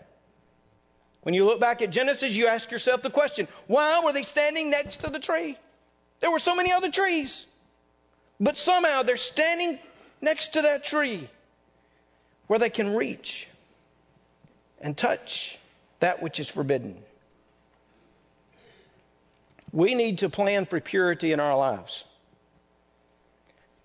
When 1.26 1.34
you 1.34 1.44
look 1.44 1.60
back 1.60 1.82
at 1.82 1.90
Genesis, 1.90 2.36
you 2.36 2.46
ask 2.46 2.70
yourself 2.70 3.02
the 3.02 3.10
question 3.10 3.48
why 3.66 4.00
were 4.04 4.14
they 4.14 4.22
standing 4.22 4.70
next 4.70 4.98
to 4.98 5.10
the 5.10 5.20
tree? 5.20 5.58
There 6.20 6.30
were 6.30 6.38
so 6.38 6.56
many 6.56 6.72
other 6.72 6.92
trees. 6.92 7.48
But 8.40 8.60
somehow 8.60 9.02
they're 9.02 9.18
standing 9.18 9.80
next 10.22 10.54
to 10.54 10.62
that 10.62 10.84
tree 10.84 11.28
where 12.46 12.60
they 12.60 12.70
can 12.70 12.96
reach 12.96 13.48
and 14.80 14.96
touch 14.96 15.58
that 16.00 16.22
which 16.22 16.40
is 16.40 16.48
forbidden. 16.48 16.96
We 19.72 19.96
need 19.96 20.20
to 20.20 20.30
plan 20.30 20.68
for 20.68 20.80
purity 20.80 21.32
in 21.32 21.40
our 21.40 21.58
lives. 21.58 22.04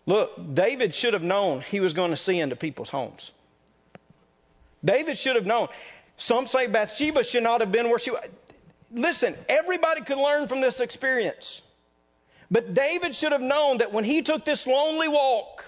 Look, 0.05 0.55
David 0.55 0.94
should 0.94 1.14
have 1.14 1.22
known 1.22 1.62
he 1.62 1.81
was 1.81 1.94
going 1.94 2.11
to 2.11 2.18
see 2.18 2.38
into 2.38 2.55
people's 2.55 2.90
homes. 2.90 3.31
David 4.85 5.16
should 5.18 5.37
have 5.37 5.46
known. 5.46 5.68
Some 6.20 6.46
say 6.46 6.66
Bathsheba 6.66 7.24
should 7.24 7.42
not 7.42 7.62
have 7.62 7.72
been 7.72 7.88
where 7.88 7.98
she 7.98 8.11
was. 8.11 8.20
Listen, 8.92 9.35
everybody 9.48 10.02
could 10.02 10.18
learn 10.18 10.48
from 10.48 10.61
this 10.61 10.78
experience. 10.78 11.62
But 12.50 12.74
David 12.74 13.14
should 13.16 13.33
have 13.33 13.40
known 13.40 13.78
that 13.78 13.90
when 13.90 14.04
he 14.04 14.20
took 14.20 14.44
this 14.44 14.66
lonely 14.66 15.09
walk, 15.09 15.64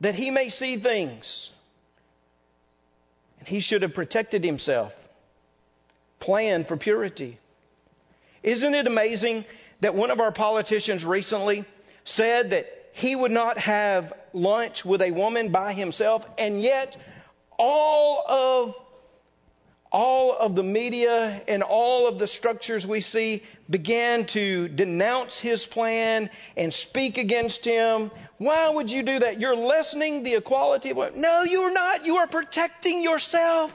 that 0.00 0.14
he 0.14 0.30
may 0.30 0.50
see 0.50 0.76
things. 0.76 1.52
And 3.38 3.48
he 3.48 3.60
should 3.60 3.80
have 3.80 3.94
protected 3.94 4.44
himself, 4.44 4.94
planned 6.18 6.68
for 6.68 6.76
purity. 6.76 7.38
Isn't 8.42 8.74
it 8.74 8.86
amazing 8.86 9.46
that 9.80 9.94
one 9.94 10.10
of 10.10 10.20
our 10.20 10.32
politicians 10.32 11.02
recently 11.02 11.64
said 12.04 12.50
that 12.50 12.90
he 12.92 13.16
would 13.16 13.32
not 13.32 13.56
have 13.56 14.12
lunch 14.34 14.84
with 14.84 15.00
a 15.00 15.12
woman 15.12 15.48
by 15.48 15.72
himself, 15.72 16.26
and 16.36 16.60
yet 16.60 17.00
all 17.58 18.22
of 18.28 18.74
all 19.92 20.36
of 20.36 20.54
the 20.54 20.62
media 20.62 21.42
and 21.48 21.62
all 21.62 22.06
of 22.06 22.18
the 22.18 22.26
structures 22.26 22.86
we 22.86 23.00
see 23.00 23.42
began 23.68 24.24
to 24.26 24.68
denounce 24.68 25.38
his 25.38 25.66
plan 25.66 26.30
and 26.56 26.72
speak 26.72 27.18
against 27.18 27.64
him. 27.64 28.10
Why 28.38 28.70
would 28.70 28.90
you 28.90 29.02
do 29.02 29.18
that? 29.18 29.40
You're 29.40 29.56
lessening 29.56 30.22
the 30.22 30.34
equality 30.34 30.90
of. 30.90 31.16
No, 31.16 31.42
you're 31.42 31.72
not. 31.72 32.06
You 32.06 32.16
are 32.16 32.26
protecting 32.26 33.02
yourself. 33.02 33.74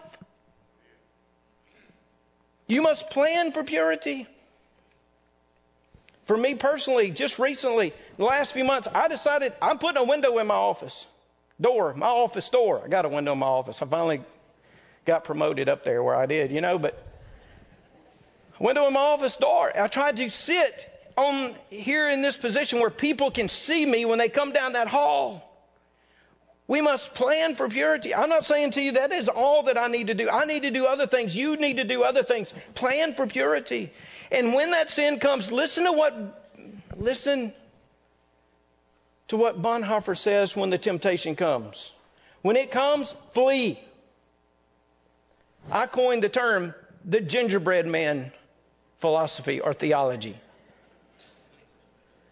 You 2.68 2.82
must 2.82 3.10
plan 3.10 3.52
for 3.52 3.64
purity. 3.64 4.28
For 6.26 6.36
me 6.36 6.56
personally, 6.56 7.12
just 7.12 7.38
recently, 7.38 7.94
the 8.18 8.24
last 8.24 8.54
few 8.54 8.64
months, 8.64 8.88
I 8.94 9.08
decided 9.08 9.54
I'm 9.62 9.78
putting 9.78 10.02
a 10.02 10.06
window 10.06 10.40
in 10.40 10.48
my 10.48 10.56
office 10.56 11.06
door, 11.62 11.94
my 11.94 12.08
office 12.08 12.50
door. 12.50 12.82
I 12.84 12.88
got 12.88 13.06
a 13.06 13.10
window 13.10 13.34
in 13.34 13.40
my 13.40 13.46
office. 13.46 13.82
I 13.82 13.86
finally 13.86 14.22
got 15.06 15.24
promoted 15.24 15.70
up 15.70 15.84
there 15.84 16.04
where 16.04 16.16
I 16.16 16.26
did, 16.26 16.52
you 16.52 16.62
know, 16.62 16.78
but 16.78 17.02
I 18.60 18.64
went 18.64 18.78
to 18.78 18.90
my 18.90 19.00
office 19.00 19.36
door. 19.36 19.72
I 19.78 19.88
tried 19.88 20.18
to 20.18 20.30
sit 20.30 20.92
on 21.18 21.56
here 21.70 22.10
in 22.10 22.22
this 22.22 22.38
position 22.38 22.80
where 22.80 22.90
people 22.90 23.32
can 23.32 23.50
see 23.50 23.86
me 23.86 24.06
when 24.06 24.18
they 24.18 24.30
come 24.30 24.52
down 24.52 24.74
that 24.74 24.88
hall. 24.88 25.52
We 26.68 26.82
must 26.82 27.14
plan 27.14 27.56
for 27.56 27.70
purity. 27.70 28.16
I'm 28.16 28.30
not 28.30 28.44
saying 28.44 28.72
to 28.72 28.82
you 28.82 28.94
that 28.94 29.12
is 29.12 29.30
all 29.30 29.64
that 29.64 29.78
I 29.78 29.88
need 29.88 30.08
to 30.08 30.16
do. 30.16 30.30
I 30.30 30.46
need 30.46 30.64
to 30.64 30.72
do 30.72 30.88
other 30.88 31.06
things. 31.06 31.36
You 31.36 31.58
need 31.58 31.78
to 31.78 31.84
do 31.84 32.02
other 32.02 32.24
things. 32.24 32.54
Plan 32.74 33.14
for 33.14 33.28
purity. 33.28 33.94
And 34.32 34.54
when 34.54 34.72
that 34.72 34.90
sin 34.90 35.20
comes, 35.20 35.52
listen 35.52 35.84
to 35.84 35.92
what, 35.92 36.50
listen 36.98 37.54
to 39.28 39.38
what 39.38 39.62
Bonhoeffer 39.62 40.18
says 40.18 40.56
when 40.56 40.72
the 40.72 40.80
temptation 40.80 41.36
comes. 41.36 41.92
When 42.42 42.56
it 42.56 42.72
comes, 42.72 43.14
flee. 43.34 43.80
I 45.72 45.88
coined 45.88 46.24
the 46.24 46.30
term 46.30 46.74
the 47.04 47.22
gingerbread 47.22 47.88
man 47.88 48.32
philosophy 49.00 49.60
or 49.60 49.74
theology. 49.74 50.36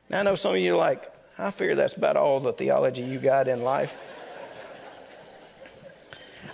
Now, 0.09 0.19
I 0.19 0.23
know 0.23 0.35
some 0.35 0.53
of 0.53 0.59
you 0.59 0.73
are 0.73 0.77
like, 0.77 1.11
I 1.37 1.51
fear 1.51 1.75
that's 1.75 1.95
about 1.95 2.17
all 2.17 2.39
the 2.39 2.53
theology 2.53 3.01
you 3.01 3.19
got 3.19 3.47
in 3.47 3.63
life. 3.63 3.95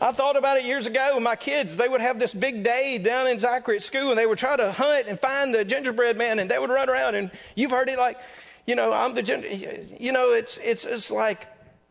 I 0.02 0.13
thought 0.13 0.38
about 0.38 0.58
it 0.58 0.63
years 0.63 0.88
ago 0.88 1.20
my 1.20 1.36
kids. 1.36 1.76
They 1.76 1.89
would 1.89 2.00
have 2.00 2.20
this 2.20 2.34
big 2.34 2.63
day 2.63 2.98
down 2.98 3.28
in 3.28 3.39
Zachary 3.39 3.78
at 3.78 3.84
school 3.84 4.12
and 4.12 4.18
they 4.18 4.26
would 4.26 4.38
try 4.38 4.56
to 4.56 4.72
hunt 4.72 5.08
and 5.08 5.20
find 5.20 5.54
the 5.54 5.65
gingerbread 5.65 6.18
man 6.18 6.39
and 6.39 6.50
they 6.50 6.58
would 6.58 6.70
run 6.70 6.89
around 6.89 7.15
and 7.15 7.30
you've 7.56 7.72
heard 7.72 7.89
it 7.89 8.00
like, 8.00 8.18
you 8.65 8.76
know, 8.76 8.94
I'm 8.94 9.13
the, 9.13 9.88
you 10.00 10.13
know, 10.13 10.32
it's, 10.32 10.58
it's, 10.63 10.86
it's 10.86 11.12
like 11.12 11.48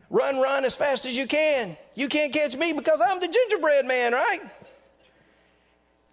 run, 0.09 0.39
run 0.39 0.65
as 0.65 0.73
fast 0.73 1.05
as 1.05 1.15
you 1.15 1.27
can. 1.27 1.77
You 1.93 2.07
can't 2.07 2.33
catch 2.33 2.55
me 2.55 2.73
because 2.73 2.99
I'm 2.99 3.19
the 3.19 3.27
gingerbread 3.27 3.85
man, 3.85 4.13
right? 4.13 4.41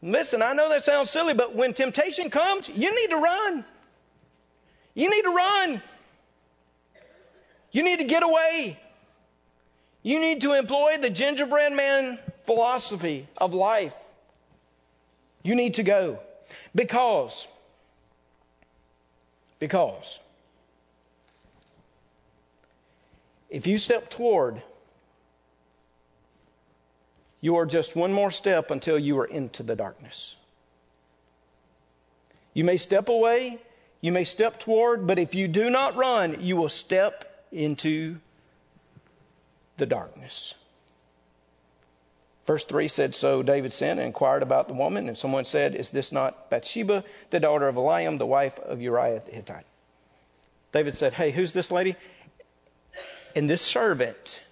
Listen, 0.06 0.40
I 0.40 0.52
know 0.52 0.68
that 0.68 0.84
sounds 0.84 1.10
silly, 1.10 1.34
but 1.34 1.56
when 1.56 1.74
temptation 1.74 2.30
comes, 2.30 2.68
you 2.68 2.94
need 2.94 3.10
to 3.10 3.16
run. 3.16 3.64
You 4.94 5.10
need 5.10 5.22
to 5.22 5.30
run. 5.30 5.82
You 7.72 7.82
need 7.82 7.98
to 7.98 8.04
get 8.04 8.22
away. 8.22 8.78
You 10.04 10.20
need 10.20 10.42
to 10.42 10.52
employ 10.52 10.98
the 10.98 11.10
gingerbread 11.10 11.72
man 11.72 12.20
philosophy 12.44 13.26
of 13.36 13.52
life. 13.52 13.94
You 15.42 15.56
need 15.56 15.74
to 15.74 15.82
go. 15.82 16.20
Because, 16.72 17.48
because, 19.58 20.20
if 23.50 23.66
you 23.66 23.76
step 23.78 24.08
toward 24.08 24.62
you 27.40 27.56
are 27.56 27.66
just 27.66 27.96
one 27.96 28.12
more 28.12 28.30
step 28.30 28.70
until 28.70 28.98
you 28.98 29.18
are 29.18 29.26
into 29.26 29.62
the 29.62 29.76
darkness. 29.76 30.36
You 32.54 32.64
may 32.64 32.76
step 32.76 33.08
away, 33.08 33.58
you 34.00 34.12
may 34.12 34.24
step 34.24 34.58
toward, 34.58 35.06
but 35.06 35.18
if 35.18 35.34
you 35.34 35.46
do 35.48 35.68
not 35.68 35.96
run, 35.96 36.40
you 36.40 36.56
will 36.56 36.68
step 36.68 37.44
into 37.52 38.18
the 39.76 39.86
darkness. 39.86 40.54
Verse 42.46 42.64
3 42.64 42.88
said, 42.88 43.14
So 43.14 43.42
David 43.42 43.72
sent 43.72 43.98
and 43.98 44.06
inquired 44.06 44.42
about 44.42 44.68
the 44.68 44.74
woman, 44.74 45.08
and 45.08 45.18
someone 45.18 45.44
said, 45.44 45.74
Is 45.74 45.90
this 45.90 46.12
not 46.12 46.48
Bathsheba, 46.48 47.04
the 47.30 47.40
daughter 47.40 47.66
of 47.68 47.74
Eliam, 47.74 48.18
the 48.18 48.26
wife 48.26 48.58
of 48.60 48.80
Uriah 48.80 49.22
the 49.26 49.32
Hittite? 49.32 49.66
David 50.72 50.96
said, 50.96 51.14
Hey, 51.14 51.32
who's 51.32 51.52
this 51.52 51.70
lady? 51.70 51.96
And 53.34 53.50
this 53.50 53.62
servant 53.62 54.42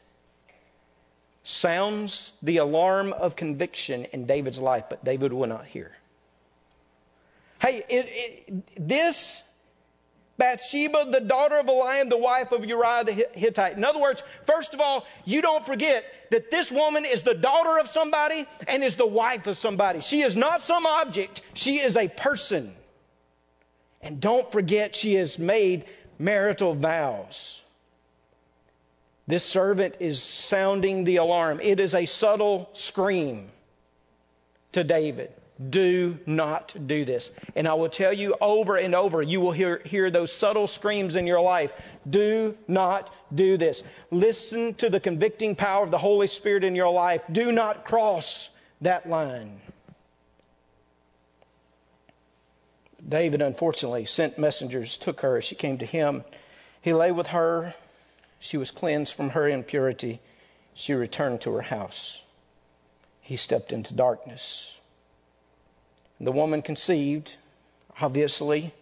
sounds 1.44 2.32
the 2.42 2.56
alarm 2.56 3.12
of 3.12 3.36
conviction 3.36 4.06
in 4.06 4.26
David's 4.26 4.58
life, 4.58 4.84
but 4.88 5.04
David 5.04 5.32
will 5.32 5.46
not 5.46 5.66
hear. 5.66 5.92
Hey, 7.60 7.84
it, 7.88 8.06
it, 8.08 8.88
this 8.88 9.42
Bathsheba, 10.36 11.06
the 11.10 11.20
daughter 11.20 11.58
of 11.58 11.66
Eliam, 11.66 12.10
the 12.10 12.18
wife 12.18 12.50
of 12.50 12.64
Uriah 12.64 13.04
the 13.04 13.28
Hittite. 13.32 13.76
In 13.76 13.84
other 13.84 14.00
words, 14.00 14.22
first 14.46 14.74
of 14.74 14.80
all, 14.80 15.06
you 15.24 15.40
don't 15.40 15.64
forget 15.64 16.04
that 16.30 16.50
this 16.50 16.72
woman 16.72 17.04
is 17.04 17.22
the 17.22 17.34
daughter 17.34 17.78
of 17.78 17.88
somebody 17.88 18.46
and 18.66 18.82
is 18.82 18.96
the 18.96 19.06
wife 19.06 19.46
of 19.46 19.56
somebody. 19.56 20.00
She 20.00 20.22
is 20.22 20.34
not 20.34 20.62
some 20.62 20.86
object, 20.86 21.42
she 21.52 21.78
is 21.78 21.96
a 21.96 22.08
person. 22.08 22.74
And 24.00 24.20
don't 24.20 24.50
forget, 24.50 24.94
she 24.94 25.14
has 25.14 25.38
made 25.38 25.84
marital 26.18 26.74
vows. 26.74 27.60
This 29.26 29.44
servant 29.44 29.96
is 30.00 30.22
sounding 30.22 31.04
the 31.04 31.16
alarm. 31.16 31.60
It 31.62 31.80
is 31.80 31.94
a 31.94 32.06
subtle 32.06 32.68
scream 32.74 33.50
to 34.72 34.84
David. 34.84 35.32
Do 35.70 36.18
not 36.26 36.74
do 36.86 37.04
this. 37.04 37.30
And 37.54 37.68
I 37.68 37.74
will 37.74 37.88
tell 37.88 38.12
you 38.12 38.34
over 38.40 38.76
and 38.76 38.94
over, 38.94 39.22
you 39.22 39.40
will 39.40 39.52
hear, 39.52 39.80
hear 39.84 40.10
those 40.10 40.32
subtle 40.32 40.66
screams 40.66 41.14
in 41.14 41.26
your 41.26 41.40
life. 41.40 41.70
Do 42.10 42.56
not 42.66 43.14
do 43.34 43.56
this. 43.56 43.82
Listen 44.10 44.74
to 44.74 44.90
the 44.90 45.00
convicting 45.00 45.54
power 45.54 45.84
of 45.84 45.90
the 45.90 45.98
Holy 45.98 46.26
Spirit 46.26 46.64
in 46.64 46.74
your 46.74 46.92
life. 46.92 47.22
Do 47.30 47.52
not 47.52 47.84
cross 47.84 48.48
that 48.80 49.08
line. 49.08 49.60
David, 53.08 53.40
unfortunately, 53.40 54.06
sent 54.06 54.38
messengers, 54.38 54.96
took 54.96 55.20
her. 55.20 55.40
She 55.40 55.54
came 55.54 55.78
to 55.78 55.86
him. 55.86 56.24
He 56.82 56.92
lay 56.92 57.12
with 57.12 57.28
her 57.28 57.74
she 58.44 58.58
was 58.58 58.70
cleansed 58.70 59.14
from 59.14 59.30
her 59.30 59.48
impurity. 59.48 60.20
She 60.74 60.92
returned 60.92 61.40
to 61.40 61.52
her 61.52 61.62
house. 61.62 62.24
He 63.22 63.38
stepped 63.38 63.72
into 63.72 63.94
darkness. 63.94 64.76
The 66.20 66.30
woman 66.30 66.60
conceived, 66.60 67.36
obviously, 68.02 68.74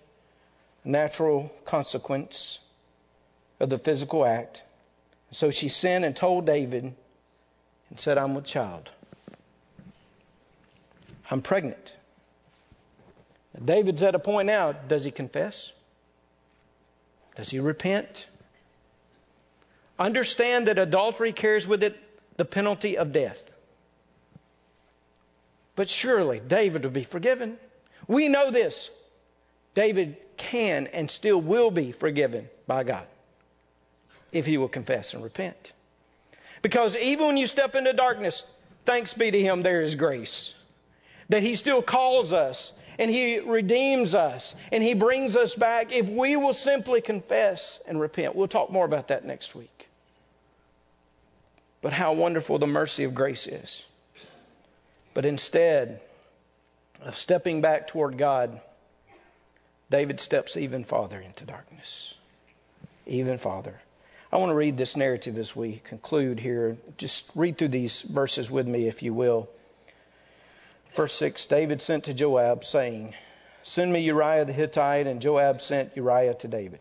natural 0.85 1.53
consequence 1.65 2.59
of 3.61 3.71
the 3.71 3.79
physical 3.79 4.27
act. 4.27 4.63
So 5.31 5.53
she 5.53 5.69
sinned 5.69 6.05
and 6.05 6.17
told 6.17 6.45
David 6.45 6.93
and 7.89 8.01
said, 8.01 8.19
I'm 8.19 8.35
with 8.35 8.45
child. 8.45 8.91
I'm 11.31 11.41
pregnant. 11.41 11.93
David's 13.65 14.03
at 14.03 14.17
a 14.17 14.19
point 14.19 14.47
now. 14.47 14.73
Does 14.73 15.05
he 15.05 15.13
confess? 15.13 15.71
Does 17.37 17.51
he 17.51 17.61
repent? 17.61 18.27
Understand 19.99 20.67
that 20.67 20.79
adultery 20.79 21.33
carries 21.33 21.67
with 21.67 21.83
it 21.83 21.97
the 22.37 22.45
penalty 22.45 22.97
of 22.97 23.13
death. 23.13 23.43
But 25.77 25.89
surely 25.89 26.41
David 26.41 26.85
will 26.85 26.91
be 26.91 27.05
forgiven. 27.05 27.59
We 28.07 28.29
know 28.29 28.51
this. 28.51 28.91
David 29.75 30.17
can 30.37 30.87
and 30.89 31.11
still 31.11 31.41
will 31.41 31.71
be 31.71 31.93
forgiven 31.93 32.49
by 32.67 32.85
God 32.85 33.07
if 34.33 34.47
he 34.47 34.59
will 34.59 34.69
confess 34.69 35.15
and 35.15 35.23
repent. 35.23 35.73
Because 36.63 36.97
even 36.97 37.27
when 37.27 37.37
you 37.37 37.47
step 37.47 37.75
into 37.75 37.93
darkness, 37.93 38.43
thanks 38.85 39.15
be 39.15 39.31
to 39.31 39.41
him, 39.41 39.63
there 39.63 39.83
is 39.83 39.95
grace. 39.95 40.55
That 41.29 41.43
he 41.43 41.55
still 41.55 41.83
calls 41.83 42.33
us 42.33 42.73
and 42.99 43.11
he 43.11 43.41
redeems 43.41 44.15
us 44.15 44.55
and 44.71 44.83
he 44.83 44.95
brings 44.95 45.37
us 45.37 45.55
back 45.55 45.93
if 45.93 46.09
we 46.09 46.37
will 46.37 46.55
simply 46.55 47.01
confess 47.01 47.79
and 47.87 48.01
repent. 48.01 48.35
We'll 48.35 48.49
talk 48.49 48.71
more 48.71 48.85
about 48.85 49.09
that 49.09 49.25
next 49.25 49.55
week 49.55 49.72
but 51.83 51.93
how 51.93 52.13
wonderful 52.13 52.59
the 52.59 52.67
mercy 52.67 53.05
of 53.05 53.15
grace 53.15 53.47
is. 53.47 53.85
But 55.13 55.27
instead 55.27 56.01
of 57.03 57.19
stepping 57.19 57.61
back 57.61 57.89
toward 57.89 58.17
God, 58.17 58.61
David 59.91 60.21
steps 60.21 60.57
even 60.57 60.85
farther 60.85 61.21
into 61.21 61.45
darkness. 61.45 62.15
Even 63.07 63.37
farther. 63.37 63.83
I 64.33 64.39
want 64.39 64.49
to 64.49 64.55
read 64.55 64.79
this 64.79 64.97
narrative 64.97 65.37
as 65.37 65.55
we 65.55 65.83
conclude 65.85 66.41
here. 66.41 66.79
Just 66.97 67.27
read 67.35 67.59
through 67.59 67.69
these 67.69 68.01
verses 68.03 68.51
with 68.51 68.67
me, 68.67 68.87
if 68.89 69.03
you 69.03 69.13
will. 69.13 69.51
Verse 70.95 71.13
6 71.15 71.45
David 71.47 71.83
sent 71.83 72.05
to 72.05 72.15
Joab, 72.15 72.65
saying, 72.65 73.15
Send 73.63 73.93
me 73.93 74.01
Uriah 74.01 74.45
the 74.45 74.53
Hittite, 74.53 75.07
and 75.07 75.21
Joab 75.21 75.61
sent 75.61 75.95
Uriah 75.95 76.35
to 76.35 76.49
David. 76.49 76.81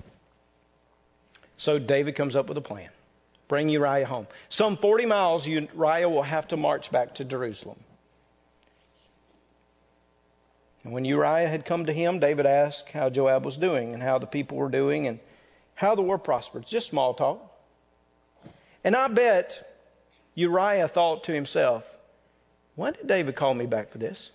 So 1.57 1.77
David 1.77 2.15
comes 2.15 2.35
up 2.35 2.47
with 2.47 2.57
a 2.57 2.61
plan. 2.61 2.89
Bring 3.51 3.67
Uriah 3.67 4.05
home. 4.05 4.27
Some 4.47 4.77
40 4.77 5.05
miles, 5.07 5.45
Uriah 5.45 6.07
will 6.07 6.23
have 6.23 6.47
to 6.47 6.55
march 6.55 6.89
back 6.89 7.13
to 7.15 7.25
Jerusalem. 7.25 7.75
And 10.85 10.93
when 10.93 11.03
Uriah 11.03 11.49
had 11.49 11.65
come 11.65 11.85
to 11.85 11.91
him, 11.91 12.19
David 12.19 12.45
asked 12.45 12.91
how 12.93 13.09
Joab 13.09 13.43
was 13.43 13.57
doing 13.57 13.93
and 13.93 14.01
how 14.01 14.19
the 14.19 14.25
people 14.25 14.55
were 14.55 14.69
doing 14.69 15.05
and 15.05 15.19
how 15.75 15.95
the 15.95 16.01
war 16.01 16.17
prospered. 16.17 16.65
Just 16.65 16.87
small 16.87 17.13
talk. 17.13 17.41
And 18.85 18.95
I 18.95 19.09
bet 19.09 19.69
Uriah 20.33 20.87
thought 20.87 21.25
to 21.25 21.33
himself, 21.33 21.83
why 22.75 22.91
did 22.91 23.05
David 23.05 23.35
call 23.35 23.53
me 23.53 23.65
back 23.65 23.91
for 23.91 23.97
this? 23.97 24.31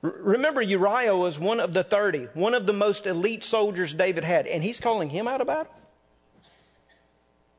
Remember, 0.00 0.62
Uriah 0.62 1.14
was 1.14 1.38
one 1.38 1.60
of 1.60 1.74
the 1.74 1.84
30, 1.84 2.28
one 2.32 2.54
of 2.54 2.64
the 2.64 2.72
most 2.72 3.06
elite 3.06 3.44
soldiers 3.44 3.92
David 3.92 4.24
had, 4.24 4.46
and 4.46 4.64
he's 4.64 4.80
calling 4.80 5.10
him 5.10 5.28
out 5.28 5.42
about 5.42 5.66
it 5.66 5.72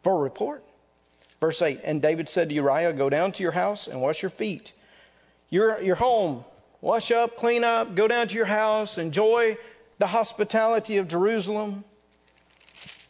for 0.03 0.15
a 0.15 0.17
report. 0.17 0.63
Verse 1.39 1.61
8 1.61 1.81
And 1.83 2.01
David 2.01 2.29
said 2.29 2.49
to 2.49 2.55
Uriah, 2.55 2.93
Go 2.93 3.09
down 3.09 3.31
to 3.33 3.43
your 3.43 3.53
house 3.53 3.87
and 3.87 4.01
wash 4.01 4.21
your 4.21 4.29
feet. 4.29 4.73
Your, 5.49 5.81
your 5.81 5.95
home, 5.95 6.45
wash 6.81 7.11
up, 7.11 7.37
clean 7.37 7.63
up, 7.63 7.95
go 7.95 8.07
down 8.07 8.27
to 8.27 8.35
your 8.35 8.45
house, 8.45 8.97
enjoy 8.97 9.57
the 9.97 10.07
hospitality 10.07 10.97
of 10.97 11.07
Jerusalem. 11.07 11.83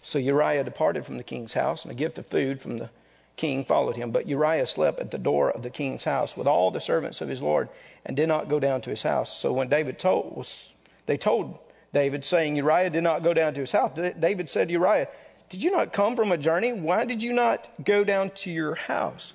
So 0.02 0.18
Uriah 0.18 0.64
departed 0.64 1.06
from 1.06 1.18
the 1.18 1.24
king's 1.24 1.54
house, 1.54 1.84
and 1.84 1.92
a 1.92 1.96
gift 1.96 2.18
of 2.18 2.26
food 2.28 2.62
from 2.62 2.78
the 2.78 2.90
king 3.36 3.64
followed 3.64 3.96
him. 3.96 4.12
But 4.12 4.28
Uriah 4.28 4.66
slept 4.66 5.00
at 5.00 5.12
the 5.12 5.18
door 5.18 5.52
of 5.52 5.62
the 5.62 5.70
king's 5.70 6.04
house 6.04 6.36
with 6.36 6.48
all 6.48 6.72
the 6.72 6.82
servants 6.82 7.22
of 7.22 7.30
his 7.30 7.42
Lord, 7.42 7.70
and 8.06 8.16
did 8.16 8.28
not 8.28 8.50
go 8.50 8.60
down 8.60 8.82
to 8.82 8.90
his 8.90 9.04
house. 9.04 9.38
So 9.38 9.54
when 9.54 9.70
David 9.70 10.00
told, 10.00 10.36
was, 10.36 10.72
they 11.06 11.18
told 11.18 11.60
David, 11.94 12.26
saying, 12.26 12.56
Uriah 12.56 12.90
did 12.90 13.04
not 13.04 13.24
go 13.24 13.34
down 13.34 13.54
to 13.54 13.62
his 13.62 13.72
house, 13.72 13.92
David 14.20 14.50
said 14.50 14.70
to 14.70 14.74
Uriah, 14.74 15.08
Did 15.50 15.64
you 15.64 15.72
not 15.72 15.94
come 15.94 16.16
from 16.16 16.32
a 16.32 16.38
journey? 16.38 16.74
Why 16.74 17.06
did 17.06 17.24
you 17.24 17.34
not 17.34 17.68
go 17.84 18.04
down 18.04 18.30
to 18.32 18.52
your 18.52 18.76
house? 18.76 19.34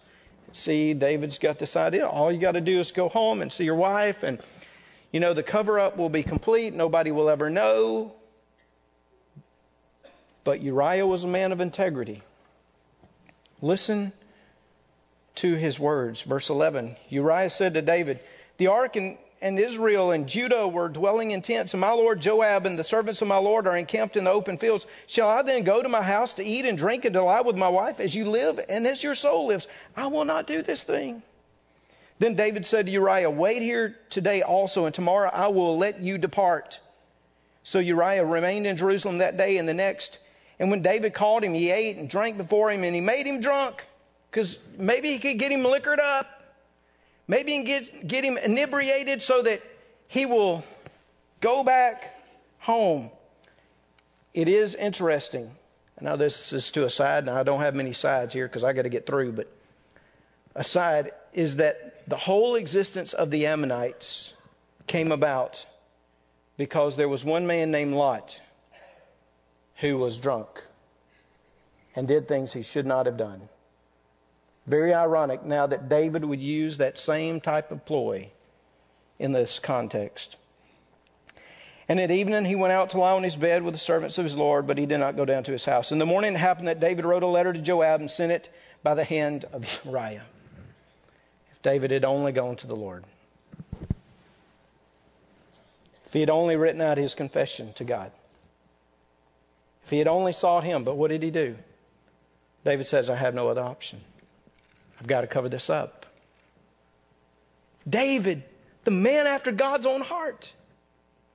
See, 0.52 0.94
David's 0.94 1.40
got 1.40 1.58
this 1.58 1.74
idea. 1.74 2.06
All 2.06 2.30
you 2.30 2.38
got 2.38 2.52
to 2.52 2.60
do 2.60 2.78
is 2.78 2.92
go 2.92 3.08
home 3.08 3.42
and 3.42 3.52
see 3.52 3.64
your 3.64 3.74
wife, 3.74 4.22
and 4.22 4.40
you 5.10 5.18
know, 5.20 5.34
the 5.34 5.42
cover 5.42 5.78
up 5.78 5.96
will 5.96 6.08
be 6.08 6.22
complete. 6.22 6.74
Nobody 6.74 7.10
will 7.10 7.28
ever 7.28 7.50
know. 7.50 8.12
But 10.44 10.60
Uriah 10.60 11.06
was 11.06 11.24
a 11.24 11.28
man 11.28 11.52
of 11.52 11.60
integrity. 11.60 12.22
Listen 13.60 14.12
to 15.36 15.54
his 15.54 15.80
words. 15.80 16.22
Verse 16.22 16.50
11 16.50 16.96
Uriah 17.08 17.50
said 17.50 17.74
to 17.74 17.82
David, 17.82 18.20
The 18.58 18.68
ark 18.68 18.94
and, 18.96 19.18
and 19.44 19.58
Israel 19.58 20.10
and 20.12 20.26
Judah 20.26 20.66
were 20.66 20.88
dwelling 20.88 21.32
in 21.32 21.42
tents, 21.42 21.74
and 21.74 21.80
my 21.82 21.92
lord 21.92 22.18
Joab 22.18 22.64
and 22.64 22.78
the 22.78 22.82
servants 22.82 23.20
of 23.20 23.28
my 23.28 23.36
lord 23.36 23.66
are 23.66 23.76
encamped 23.76 24.16
in 24.16 24.24
the 24.24 24.30
open 24.30 24.56
fields. 24.56 24.86
Shall 25.06 25.28
I 25.28 25.42
then 25.42 25.64
go 25.64 25.82
to 25.82 25.88
my 25.88 26.00
house 26.00 26.32
to 26.34 26.44
eat 26.44 26.64
and 26.64 26.78
drink 26.78 27.04
and 27.04 27.14
lie 27.14 27.42
with 27.42 27.54
my 27.54 27.68
wife 27.68 28.00
as 28.00 28.14
you 28.14 28.30
live 28.30 28.58
and 28.70 28.86
as 28.86 29.02
your 29.02 29.14
soul 29.14 29.48
lives? 29.48 29.68
I 29.94 30.06
will 30.06 30.24
not 30.24 30.46
do 30.46 30.62
this 30.62 30.82
thing. 30.82 31.22
Then 32.18 32.36
David 32.36 32.64
said 32.64 32.86
to 32.86 32.92
Uriah, 32.92 33.28
Wait 33.28 33.60
here 33.60 33.96
today 34.08 34.40
also, 34.40 34.86
and 34.86 34.94
tomorrow 34.94 35.28
I 35.30 35.48
will 35.48 35.76
let 35.76 36.00
you 36.00 36.16
depart. 36.16 36.80
So 37.64 37.80
Uriah 37.80 38.24
remained 38.24 38.66
in 38.66 38.78
Jerusalem 38.78 39.18
that 39.18 39.36
day 39.36 39.58
and 39.58 39.68
the 39.68 39.74
next. 39.74 40.20
And 40.58 40.70
when 40.70 40.80
David 40.80 41.12
called 41.12 41.44
him, 41.44 41.52
he 41.52 41.70
ate 41.70 41.98
and 41.98 42.08
drank 42.08 42.38
before 42.38 42.70
him, 42.70 42.82
and 42.82 42.94
he 42.94 43.02
made 43.02 43.26
him 43.26 43.42
drunk 43.42 43.84
because 44.30 44.58
maybe 44.78 45.10
he 45.10 45.18
could 45.18 45.38
get 45.38 45.52
him 45.52 45.64
liquored 45.64 46.00
up. 46.00 46.33
Maybe 47.26 47.52
can 47.52 47.64
get, 47.64 48.06
get 48.06 48.24
him 48.24 48.36
inebriated 48.36 49.22
so 49.22 49.42
that 49.42 49.62
he 50.08 50.26
will 50.26 50.64
go 51.40 51.64
back 51.64 52.14
home. 52.58 53.10
It 54.34 54.48
is 54.48 54.74
interesting. 54.74 55.50
Now, 56.00 56.16
this 56.16 56.52
is 56.52 56.70
to 56.72 56.84
a 56.84 56.90
side, 56.90 57.24
and 57.24 57.30
I 57.30 57.42
don't 57.44 57.60
have 57.60 57.74
many 57.74 57.92
sides 57.92 58.34
here 58.34 58.46
because 58.46 58.64
I 58.64 58.72
got 58.72 58.82
to 58.82 58.88
get 58.88 59.06
through, 59.06 59.32
but 59.32 59.50
a 60.54 60.64
side 60.64 61.12
is 61.32 61.56
that 61.56 62.08
the 62.08 62.16
whole 62.16 62.56
existence 62.56 63.12
of 63.12 63.30
the 63.30 63.46
Ammonites 63.46 64.32
came 64.86 65.12
about 65.12 65.66
because 66.56 66.96
there 66.96 67.08
was 67.08 67.24
one 67.24 67.46
man 67.46 67.70
named 67.70 67.94
Lot 67.94 68.40
who 69.76 69.96
was 69.96 70.18
drunk 70.18 70.62
and 71.96 72.06
did 72.06 72.28
things 72.28 72.52
he 72.52 72.62
should 72.62 72.86
not 72.86 73.06
have 73.06 73.16
done. 73.16 73.48
Very 74.66 74.94
ironic 74.94 75.44
now 75.44 75.66
that 75.66 75.88
David 75.88 76.24
would 76.24 76.40
use 76.40 76.78
that 76.78 76.98
same 76.98 77.40
type 77.40 77.70
of 77.70 77.84
ploy 77.84 78.30
in 79.18 79.32
this 79.32 79.58
context. 79.58 80.36
And 81.88 82.00
at 82.00 82.10
evening 82.10 82.46
he 82.46 82.54
went 82.54 82.72
out 82.72 82.90
to 82.90 82.98
lie 82.98 83.12
on 83.12 83.22
his 83.22 83.36
bed 83.36 83.62
with 83.62 83.74
the 83.74 83.80
servants 83.80 84.16
of 84.16 84.24
his 84.24 84.36
Lord, 84.36 84.66
but 84.66 84.78
he 84.78 84.86
did 84.86 84.98
not 84.98 85.16
go 85.16 85.24
down 85.24 85.44
to 85.44 85.52
his 85.52 85.66
house. 85.66 85.92
In 85.92 85.98
the 85.98 86.06
morning 86.06 86.34
it 86.34 86.38
happened 86.38 86.68
that 86.68 86.80
David 86.80 87.04
wrote 87.04 87.22
a 87.22 87.26
letter 87.26 87.52
to 87.52 87.60
Joab 87.60 88.00
and 88.00 88.10
sent 88.10 88.32
it 88.32 88.54
by 88.82 88.94
the 88.94 89.04
hand 89.04 89.44
of 89.52 89.66
Uriah. 89.84 90.24
If 91.52 91.62
David 91.62 91.90
had 91.90 92.04
only 92.04 92.32
gone 92.32 92.56
to 92.56 92.66
the 92.66 92.76
Lord, 92.76 93.04
if 96.06 96.12
he 96.12 96.20
had 96.20 96.30
only 96.30 96.56
written 96.56 96.80
out 96.80 96.96
his 96.96 97.14
confession 97.14 97.72
to 97.74 97.84
God. 97.84 98.12
If 99.84 99.90
he 99.90 99.98
had 99.98 100.08
only 100.08 100.32
sought 100.32 100.64
him, 100.64 100.84
but 100.84 100.96
what 100.96 101.10
did 101.10 101.22
he 101.22 101.30
do? 101.30 101.56
David 102.64 102.88
says, 102.88 103.10
I 103.10 103.16
have 103.16 103.34
no 103.34 103.48
other 103.48 103.60
option. 103.60 104.00
I've 105.04 105.08
got 105.08 105.20
to 105.20 105.26
cover 105.26 105.50
this 105.50 105.68
up. 105.68 106.06
David, 107.86 108.42
the 108.84 108.90
man 108.90 109.26
after 109.26 109.52
God's 109.52 109.84
own 109.84 110.00
heart, 110.00 110.54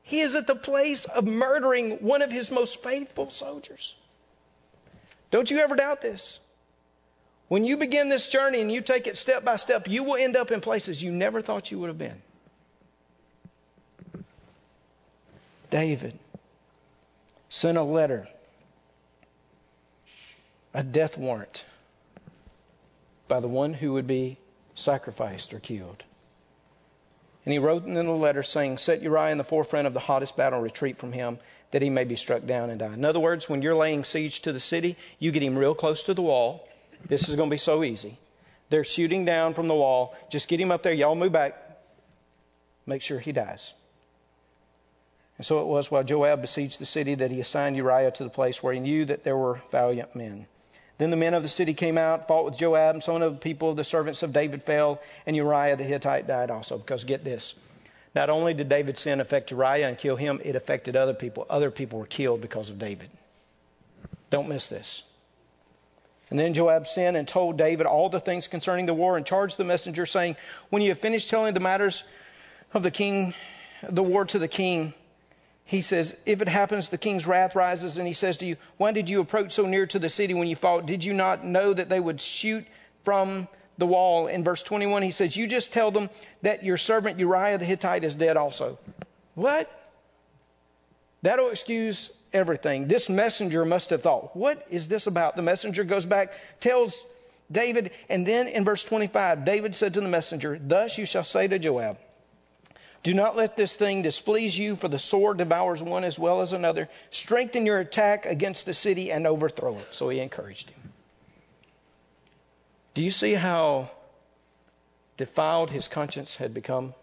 he 0.02 0.22
is 0.22 0.34
at 0.34 0.48
the 0.48 0.56
place 0.56 1.06
of 1.06 1.28
murdering 1.28 2.00
one 2.00 2.24
of 2.24 2.32
his 2.32 2.50
most 2.50 2.82
faithful 2.82 3.30
soldiers. 3.30 3.94
Don't 5.30 5.52
you 5.52 5.60
ever 5.60 5.76
doubt 5.76 6.02
this. 6.02 6.40
When 7.48 7.64
you 7.64 7.78
begin 7.78 8.10
this 8.10 8.26
journey 8.26 8.60
and 8.60 8.72
you 8.72 8.82
take 8.82 9.06
it 9.06 9.20
step 9.20 9.46
by 9.46 9.58
step, 9.58 9.88
you 9.88 10.04
will 10.04 10.16
end 10.16 10.36
up 10.36 10.50
in 10.50 10.62
places 10.62 11.04
you 11.04 11.12
never 11.12 11.40
thought 11.40 11.70
you 11.70 11.78
would 11.78 11.90
have 11.90 11.98
been. 12.00 12.24
David 15.70 16.18
sent 17.50 17.78
a 17.78 17.84
letter 17.84 18.28
a 20.74 20.82
death 20.82 21.20
warrant 21.20 21.66
by 23.30 23.40
the 23.40 23.48
one 23.48 23.76
who 23.76 23.94
would 23.94 24.08
be 24.08 24.38
sacrificed 24.76 25.54
or 25.54 25.60
killed. 25.60 26.04
And 27.46 27.54
he 27.54 27.60
wrote 27.60 27.86
in 27.86 27.94
the 27.94 28.04
letter 28.04 28.44
saying, 28.44 28.80
Set 28.80 29.02
Uriah 29.02 29.32
in 29.32 29.38
the 29.38 29.44
forefront 29.46 29.88
of 29.88 29.94
the 29.94 30.02
hottest 30.02 30.36
battle, 30.36 30.60
retreat 30.60 30.98
from 30.98 31.14
him, 31.14 31.40
that 31.72 31.82
he 31.82 31.90
may 31.90 32.04
be 32.04 32.16
struck 32.16 32.46
down 32.46 32.70
and 32.70 32.80
die. 32.80 32.94
In 32.94 33.06
other 33.06 33.20
words, 33.20 33.48
when 33.48 33.62
you're 33.62 33.76
laying 33.76 34.04
siege 34.04 34.42
to 34.42 34.52
the 34.52 34.60
city, 34.60 34.98
you 35.20 35.32
get 35.32 35.44
him 35.44 35.58
real 35.58 35.74
close 35.74 36.04
to 36.04 36.14
the 36.14 36.22
wall. 36.22 36.68
This 37.08 37.30
is 37.30 37.36
going 37.36 37.50
to 37.50 37.54
be 37.54 37.58
so 37.58 37.84
easy. 37.84 38.18
They're 38.70 38.84
shooting 38.84 39.26
down 39.26 39.54
from 39.54 39.68
the 39.68 39.76
wall. 39.76 40.16
Just 40.30 40.48
get 40.48 40.60
him 40.60 40.72
up 40.72 40.84
there. 40.84 40.94
Y'all 40.94 41.16
move 41.16 41.32
back. 41.32 41.56
Make 42.86 43.02
sure 43.02 43.20
he 43.20 43.32
dies. 43.32 43.74
And 45.38 45.46
so 45.46 45.62
it 45.62 45.68
was 45.68 45.90
while 45.90 46.04
Joab 46.04 46.42
besieged 46.42 46.80
the 46.80 46.86
city 46.86 47.16
that 47.16 47.32
he 47.32 47.40
assigned 47.40 47.78
Uriah 47.78 48.12
to 48.12 48.24
the 48.24 48.30
place 48.30 48.62
where 48.62 48.74
he 48.74 48.80
knew 48.80 49.06
that 49.06 49.24
there 49.24 49.38
were 49.38 49.62
valiant 49.72 50.16
men. 50.16 50.48
Then 51.00 51.12
the 51.12 51.18
men 51.18 51.34
of 51.34 51.44
the 51.44 51.50
city 51.50 51.74
came 51.74 51.98
out, 51.98 52.28
fought 52.28 52.44
with 52.46 52.58
Joab, 52.58 52.96
and 52.96 53.04
some 53.04 53.22
of 53.22 53.34
the 53.34 53.40
people, 53.40 53.74
the 53.74 53.86
servants 53.86 54.22
of 54.22 54.34
David, 54.34 54.64
fell, 54.64 55.02
and 55.26 55.36
Uriah 55.36 55.78
the 55.78 55.86
Hittite 55.86 56.28
died 56.28 56.52
also. 56.52 56.78
Because 56.78 57.06
get 57.06 57.24
this. 57.24 57.56
Not 58.14 58.30
only 58.30 58.54
did 58.54 58.68
David's 58.68 59.00
sin 59.00 59.22
affect 59.22 59.50
Uriah 59.50 59.88
and 59.88 59.98
kill 59.98 60.18
him, 60.18 60.42
it 60.44 60.58
affected 60.58 60.98
other 60.98 61.14
people. 61.14 61.46
Other 61.50 61.72
people 61.72 62.00
were 62.00 62.06
killed 62.06 62.42
because 62.42 62.70
of 62.70 62.78
David. 62.78 63.10
Don't 64.30 64.50
miss 64.50 64.68
this. 64.68 65.04
And 66.30 66.38
then 66.38 66.54
Joab 66.54 66.86
sent 66.86 67.16
and 67.16 67.28
told 67.28 67.58
David 67.58 67.88
all 67.88 68.10
the 68.10 68.20
things 68.20 68.48
concerning 68.48 68.86
the 68.86 68.94
war 68.94 69.16
and 69.16 69.26
charged 69.26 69.58
the 69.58 69.64
messenger, 69.64 70.06
saying, 70.06 70.36
When 70.70 70.82
you 70.82 70.90
have 70.90 71.00
finished 71.00 71.30
telling 71.30 71.54
the 71.54 71.62
matters 71.62 72.04
of 72.74 72.84
the 72.84 72.92
king, 72.92 73.34
the 73.88 74.04
war 74.04 74.26
to 74.26 74.38
the 74.38 74.50
king, 74.50 74.94
he 75.70 75.84
says, 75.84 76.16
If 76.26 76.42
it 76.42 76.48
happens, 76.48 76.90
the 76.90 76.98
king's 76.98 77.28
wrath 77.28 77.54
rises, 77.54 78.00
and 78.00 78.08
he 78.08 78.14
says 78.16 78.38
to 78.38 78.46
you, 78.48 78.58
Why 78.78 78.92
did 78.92 79.08
you 79.08 79.22
approach 79.22 79.54
so 79.54 79.68
near 79.68 79.86
to 79.86 80.00
the 80.00 80.10
city 80.10 80.34
when 80.34 80.48
you 80.48 80.56
fought? 80.56 80.88
Did 80.88 81.04
you 81.04 81.14
not 81.14 81.46
know 81.46 81.76
that 81.76 81.90
they 81.90 82.00
would 82.00 82.20
shoot 82.20 82.66
from 83.04 83.48
the 83.78 83.86
wall? 83.86 84.26
In 84.26 84.44
verse 84.44 84.64
21, 84.64 85.04
he 85.04 85.12
says, 85.12 85.38
You 85.38 85.46
just 85.46 85.72
tell 85.72 85.92
them 85.92 86.10
that 86.42 86.64
your 86.64 86.76
servant 86.76 87.20
Uriah 87.20 87.60
the 87.60 87.66
Hittite 87.66 88.04
is 88.04 88.16
dead 88.16 88.36
also. 88.36 88.80
What? 89.36 89.70
That'll 91.22 91.52
excuse 91.52 92.10
everything. 92.34 92.88
This 92.88 93.08
messenger 93.08 93.64
must 93.64 93.92
have 93.92 94.02
thought, 94.02 94.36
What 94.36 94.66
is 94.72 94.88
this 94.88 95.06
about? 95.06 95.36
The 95.36 95.44
messenger 95.44 95.84
goes 95.84 96.08
back, 96.08 96.34
tells 96.60 96.96
David, 97.52 97.92
and 98.10 98.26
then 98.26 98.48
in 98.48 98.66
verse 98.66 98.84
25, 98.84 99.46
David 99.46 99.76
said 99.76 99.94
to 99.94 100.02
the 100.02 100.10
messenger, 100.10 100.60
Thus 100.60 100.98
you 100.98 101.06
shall 101.06 101.24
say 101.24 101.48
to 101.48 101.60
Joab, 101.60 102.00
do 103.02 103.14
not 103.14 103.36
let 103.36 103.56
this 103.56 103.76
thing 103.76 104.02
displease 104.02 104.58
you, 104.58 104.76
for 104.76 104.90
the 104.90 105.00
sword 105.00 105.38
devours 105.38 105.82
one 105.82 106.04
as 106.04 106.20
well 106.20 106.42
as 106.42 106.52
another. 106.52 106.90
Strengthen 107.12 107.66
your 107.66 107.80
attack 107.80 108.26
against 108.26 108.66
the 108.66 108.74
city 108.74 109.12
and 109.12 109.26
overthrow 109.26 109.76
it. 109.78 109.88
So 109.92 110.10
he 110.10 110.20
encouraged 110.20 110.70
him. 110.70 110.92
Do 112.94 113.02
you 113.02 113.12
see 113.12 113.36
how 113.36 113.92
defiled 115.16 115.72
his 115.72 115.88
conscience 115.88 116.36
had 116.36 116.54
become? 116.54 116.94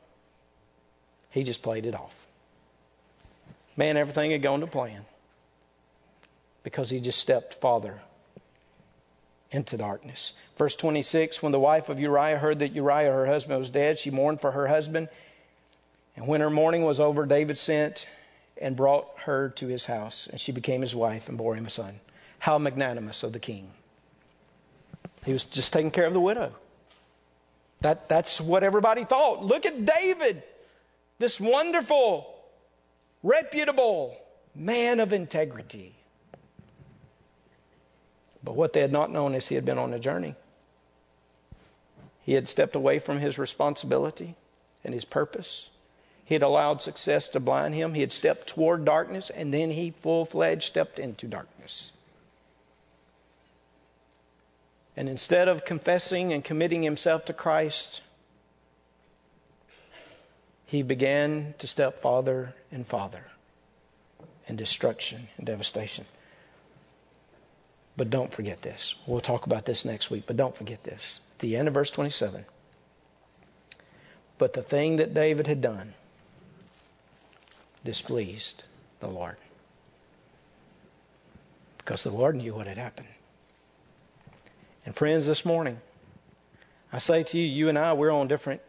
He 1.31 1.43
just 1.43 1.63
played 1.63 1.87
it 1.87 1.95
off. 1.95 2.27
Man, 3.77 3.97
everything 3.97 4.31
had 4.31 4.43
gone 4.43 4.61
to 4.61 4.67
plan 4.67 5.07
because 6.63 6.91
he 6.91 7.01
just 7.01 7.19
stepped 7.19 7.55
farther 7.55 8.01
into 9.51 9.79
darkness. 9.79 10.35
Verse 10.59 10.77
26 10.77 11.43
When 11.43 11.53
the 11.53 11.61
wife 11.61 11.89
of 11.89 11.99
Uriah 11.99 12.39
heard 12.39 12.59
that 12.59 12.73
Uriah, 12.73 13.13
her 13.13 13.27
husband, 13.27 13.59
was 13.59 13.71
dead, 13.71 13.99
she 13.99 14.11
mourned 14.11 14.43
for 14.43 14.51
her 14.51 14.67
husband 14.67 15.09
And 16.17 16.27
when 16.27 16.41
her 16.41 16.51
mourning 16.51 16.85
was 16.85 16.99
over, 16.99 17.27
David 17.27 17.59
sent 17.59 18.07
and 18.61 18.75
brought 18.75 19.07
her 19.21 19.51
to 19.51 19.67
his 19.67 19.85
house, 19.85 20.27
and 20.31 20.41
she 20.41 20.51
became 20.51 20.81
his 20.81 20.95
wife 20.95 21.29
and 21.29 21.37
bore 21.37 21.55
him 21.55 21.67
a 21.67 21.71
son. 21.71 22.01
How 22.39 22.59
magnanimous 22.59 23.23
of 23.23 23.33
the 23.33 23.39
king. 23.39 23.71
He 25.25 25.33
was 25.33 25.45
just 25.45 25.73
taking 25.73 25.91
care 25.91 26.07
of 26.07 26.15
the 26.15 26.21
widow. 26.21 26.53
That, 27.81 28.09
that's 28.09 28.41
what 28.41 28.63
everybody 28.63 29.05
thought. 29.05 29.45
Look 29.45 29.67
at 29.67 29.85
David, 29.85 30.43
this 31.19 31.39
wonderful, 31.39 32.35
reputable 33.23 34.17
man 34.55 35.01
of 35.01 35.13
integrity. 35.13 35.95
But 38.43 38.55
what 38.55 38.73
they 38.73 38.81
had 38.81 38.93
not 38.93 39.11
known 39.11 39.35
is 39.35 39.49
he 39.49 39.57
had 39.57 39.65
been 39.65 39.79
on 39.79 39.93
a 39.93 39.99
journey. 39.99 40.37
He 42.23 42.33
had 42.33 42.49
stepped 42.49 42.75
away 42.75 42.99
from 42.99 43.19
his 43.19 43.39
responsibility 43.39 44.37
and 44.83 44.95
his 44.95 45.05
purpose. 45.05 45.69
He 46.27 46.35
had 46.35 46.43
allowed 46.43 46.83
success 46.83 47.29
to 47.31 47.41
blind 47.41 47.77
him. 47.77 47.95
He 47.95 48.01
had 48.01 48.11
stepped 48.11 48.49
toward 48.49 48.85
darkness, 48.85 49.31
and 49.31 49.55
then 49.55 49.71
he 49.71 49.93
full 49.93 50.25
fledged 50.25 50.65
stepped 50.65 50.99
into 50.99 51.29
darkness. 51.29 51.93
And 54.97 55.09
instead 55.09 55.47
of 55.47 55.65
confessing 55.65 56.33
and 56.33 56.43
committing 56.43 56.83
himself 56.83 57.25
to 57.27 57.33
Christ, 57.33 58.01
he 60.65 60.83
began 60.83 61.55
to 61.59 61.69
step 61.69 62.03
farther 62.03 62.55
and 62.73 62.85
farther 62.85 63.27
in 64.49 64.57
destruction 64.57 65.29
and 65.37 65.47
devastation. 65.47 66.07
But 67.97 68.11
don't 68.11 68.33
forget 68.33 68.63
this. 68.63 68.97
We'll 69.07 69.21
talk 69.21 69.47
about 69.47 69.65
this 69.65 69.85
next 69.85 70.11
week, 70.11 70.25
but 70.27 70.37
don't 70.37 70.57
forget 70.57 70.83
this. 70.83 71.21
At 71.37 71.39
the 71.39 71.57
end 71.57 71.69
of 71.69 71.75
verse 71.75 71.93
27. 71.93 72.47
But 74.39 74.55
the 74.55 74.63
thing 74.63 74.97
that 74.97 75.15
David 75.15 75.47
had 75.47 75.61
done 75.61 75.95
displeased 77.87 78.65
the 79.01 79.07
Lord. 79.07 79.37
Because 81.79 82.03
the 82.03 82.11
Lord 82.11 82.37
knew 82.37 82.55
what 82.55 82.67
had 82.67 82.77
happened. 82.77 83.09
And 84.85 84.95
friends, 84.95 85.27
this 85.27 85.45
morning, 85.45 85.81
I 86.93 86.99
say 86.99 87.23
to 87.23 87.39
you, 87.39 87.45
you 87.45 87.69
and 87.69 87.79
I, 87.79 87.93
we're 87.93 88.11
on 88.11 88.29
different 88.29 88.61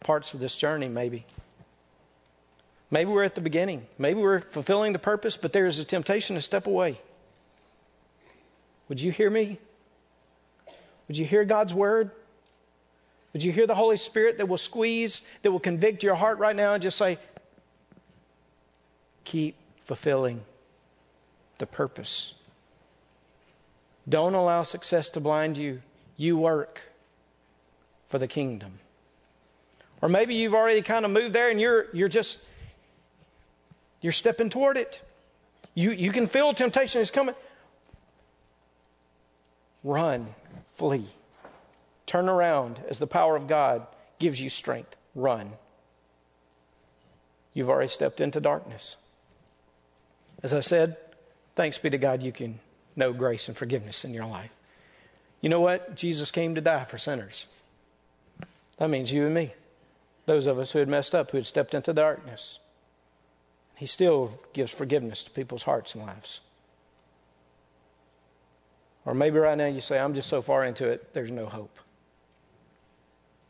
parts 0.00 0.34
of 0.34 0.40
this 0.40 0.54
journey, 0.54 0.88
maybe. 0.88 1.24
Maybe 2.90 3.10
we're 3.10 3.24
at 3.24 3.34
the 3.34 3.40
beginning. 3.40 3.86
Maybe 3.98 4.20
we're 4.20 4.40
fulfilling 4.40 4.92
the 4.92 4.98
purpose, 4.98 5.36
but 5.36 5.52
there's 5.52 5.78
a 5.78 5.84
temptation 5.84 6.36
to 6.36 6.42
step 6.42 6.66
away. 6.66 7.00
Would 8.88 9.00
you 9.00 9.12
hear 9.12 9.30
me? 9.30 9.58
Would 11.06 11.18
you 11.18 11.26
hear 11.26 11.44
God's 11.44 11.74
word? 11.74 12.10
Would 13.32 13.44
you 13.44 13.52
hear 13.52 13.66
the 13.66 13.74
Holy 13.74 13.98
Spirit 13.98 14.38
that 14.38 14.48
will 14.48 14.58
squeeze, 14.58 15.20
that 15.42 15.52
will 15.52 15.60
convict 15.60 16.02
your 16.02 16.14
heart 16.14 16.38
right 16.38 16.56
now 16.56 16.74
and 16.74 16.82
just 16.82 16.96
say, 16.96 17.18
keep 19.28 19.56
fulfilling 19.84 20.40
the 21.58 21.66
purpose. 21.66 22.32
Don't 24.08 24.34
allow 24.34 24.62
success 24.62 25.10
to 25.10 25.20
blind 25.20 25.58
you. 25.58 25.82
You 26.16 26.38
work 26.38 26.80
for 28.08 28.18
the 28.18 28.26
kingdom. 28.26 28.78
Or 30.00 30.08
maybe 30.08 30.34
you've 30.34 30.54
already 30.54 30.80
kind 30.80 31.04
of 31.04 31.10
moved 31.10 31.34
there 31.34 31.50
and 31.50 31.60
you're, 31.60 31.86
you're 31.92 32.08
just, 32.08 32.38
you're 34.00 34.12
stepping 34.12 34.48
toward 34.48 34.78
it. 34.78 35.00
You, 35.74 35.90
you 35.90 36.10
can 36.10 36.26
feel 36.26 36.54
temptation 36.54 37.02
is 37.02 37.10
coming. 37.10 37.34
Run, 39.84 40.34
flee. 40.76 41.06
Turn 42.06 42.30
around 42.30 42.80
as 42.88 42.98
the 42.98 43.06
power 43.06 43.36
of 43.36 43.46
God 43.46 43.86
gives 44.18 44.40
you 44.40 44.48
strength. 44.48 44.96
Run. 45.14 45.52
You've 47.52 47.68
already 47.68 47.90
stepped 47.90 48.22
into 48.22 48.40
darkness. 48.40 48.96
As 50.42 50.52
I 50.52 50.60
said, 50.60 50.96
thanks 51.56 51.78
be 51.78 51.90
to 51.90 51.98
God 51.98 52.22
you 52.22 52.32
can 52.32 52.60
know 52.96 53.12
grace 53.12 53.48
and 53.48 53.56
forgiveness 53.56 54.04
in 54.04 54.14
your 54.14 54.26
life. 54.26 54.52
You 55.40 55.48
know 55.48 55.60
what? 55.60 55.94
Jesus 55.94 56.30
came 56.30 56.54
to 56.54 56.60
die 56.60 56.84
for 56.84 56.98
sinners. 56.98 57.46
That 58.78 58.90
means 58.90 59.12
you 59.12 59.26
and 59.26 59.34
me. 59.34 59.52
Those 60.26 60.46
of 60.46 60.58
us 60.58 60.72
who 60.72 60.78
had 60.78 60.88
messed 60.88 61.14
up, 61.14 61.30
who 61.30 61.38
had 61.38 61.46
stepped 61.46 61.74
into 61.74 61.92
darkness. 61.92 62.58
He 63.76 63.86
still 63.86 64.38
gives 64.52 64.72
forgiveness 64.72 65.22
to 65.24 65.30
people's 65.30 65.62
hearts 65.62 65.94
and 65.94 66.04
lives. 66.04 66.40
Or 69.04 69.14
maybe 69.14 69.38
right 69.38 69.56
now 69.56 69.66
you 69.66 69.80
say, 69.80 69.98
I'm 69.98 70.14
just 70.14 70.28
so 70.28 70.42
far 70.42 70.64
into 70.64 70.86
it, 70.88 71.14
there's 71.14 71.30
no 71.30 71.46
hope. 71.46 71.76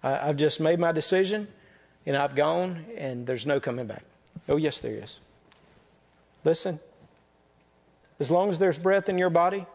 I, 0.03 0.26
have 0.26 0.36
just 0.36 0.61
made 0.61 0.78
my 0.78 0.93
decision 0.93 1.49
and 2.07 2.16
I've 2.16 2.36
gone 2.36 2.84
and 2.97 3.26
there's 3.26 3.47
no 3.47 3.59
coming 3.59 3.86
back. 3.86 4.05
Oh, 4.49 4.57
yes, 4.57 4.78
there 4.78 4.95
is. 4.95 5.18
Listen, 6.45 6.80
as 8.20 8.30
long 8.30 8.49
as 8.51 8.59
there's 8.59 8.78
breath 8.78 9.09
in 9.09 9.18
your 9.18 9.30
body, 9.30 9.66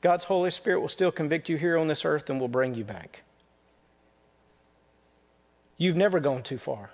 God's 0.00 0.24
Holy 0.24 0.50
Spirit 0.50 0.80
will 0.80 0.88
still 0.88 1.10
convict 1.10 1.48
you 1.48 1.56
here 1.56 1.76
on 1.76 1.88
this 1.88 2.04
earth 2.04 2.30
and 2.30 2.40
will 2.40 2.48
bring 2.48 2.74
you 2.74 2.84
back. 2.84 3.22
You've 5.78 5.96
never 5.96 6.20
gone 6.20 6.42
too 6.42 6.58
far 6.58 6.90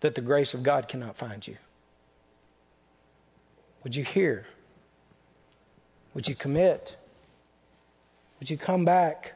that 0.00 0.14
the 0.14 0.20
grace 0.20 0.54
of 0.54 0.62
God 0.62 0.88
cannot 0.88 1.16
find 1.16 1.46
you. 1.46 1.56
Would 3.82 3.96
you 3.96 4.04
hear? 4.04 4.46
Would 6.14 6.28
you 6.28 6.34
commit? 6.34 6.96
Would 8.38 8.50
you 8.50 8.56
come 8.56 8.84
back? 8.84 9.34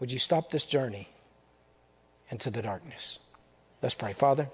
Would 0.00 0.12
you 0.12 0.18
stop 0.18 0.50
this 0.50 0.64
journey 0.64 1.08
into 2.30 2.50
the 2.50 2.62
darkness? 2.62 3.18
Let's 3.80 3.94
pray. 3.94 4.12
Father, 4.12 4.48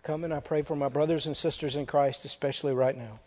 come 0.00 0.24
and 0.24 0.34
I 0.34 0.40
pray 0.40 0.62
for 0.62 0.76
my 0.76 0.88
brothers 0.88 1.26
and 1.26 1.36
sisters 1.36 1.76
in 1.76 1.86
Christ, 1.86 2.24
especially 2.24 2.74
right 2.74 2.96
now. 2.96 3.20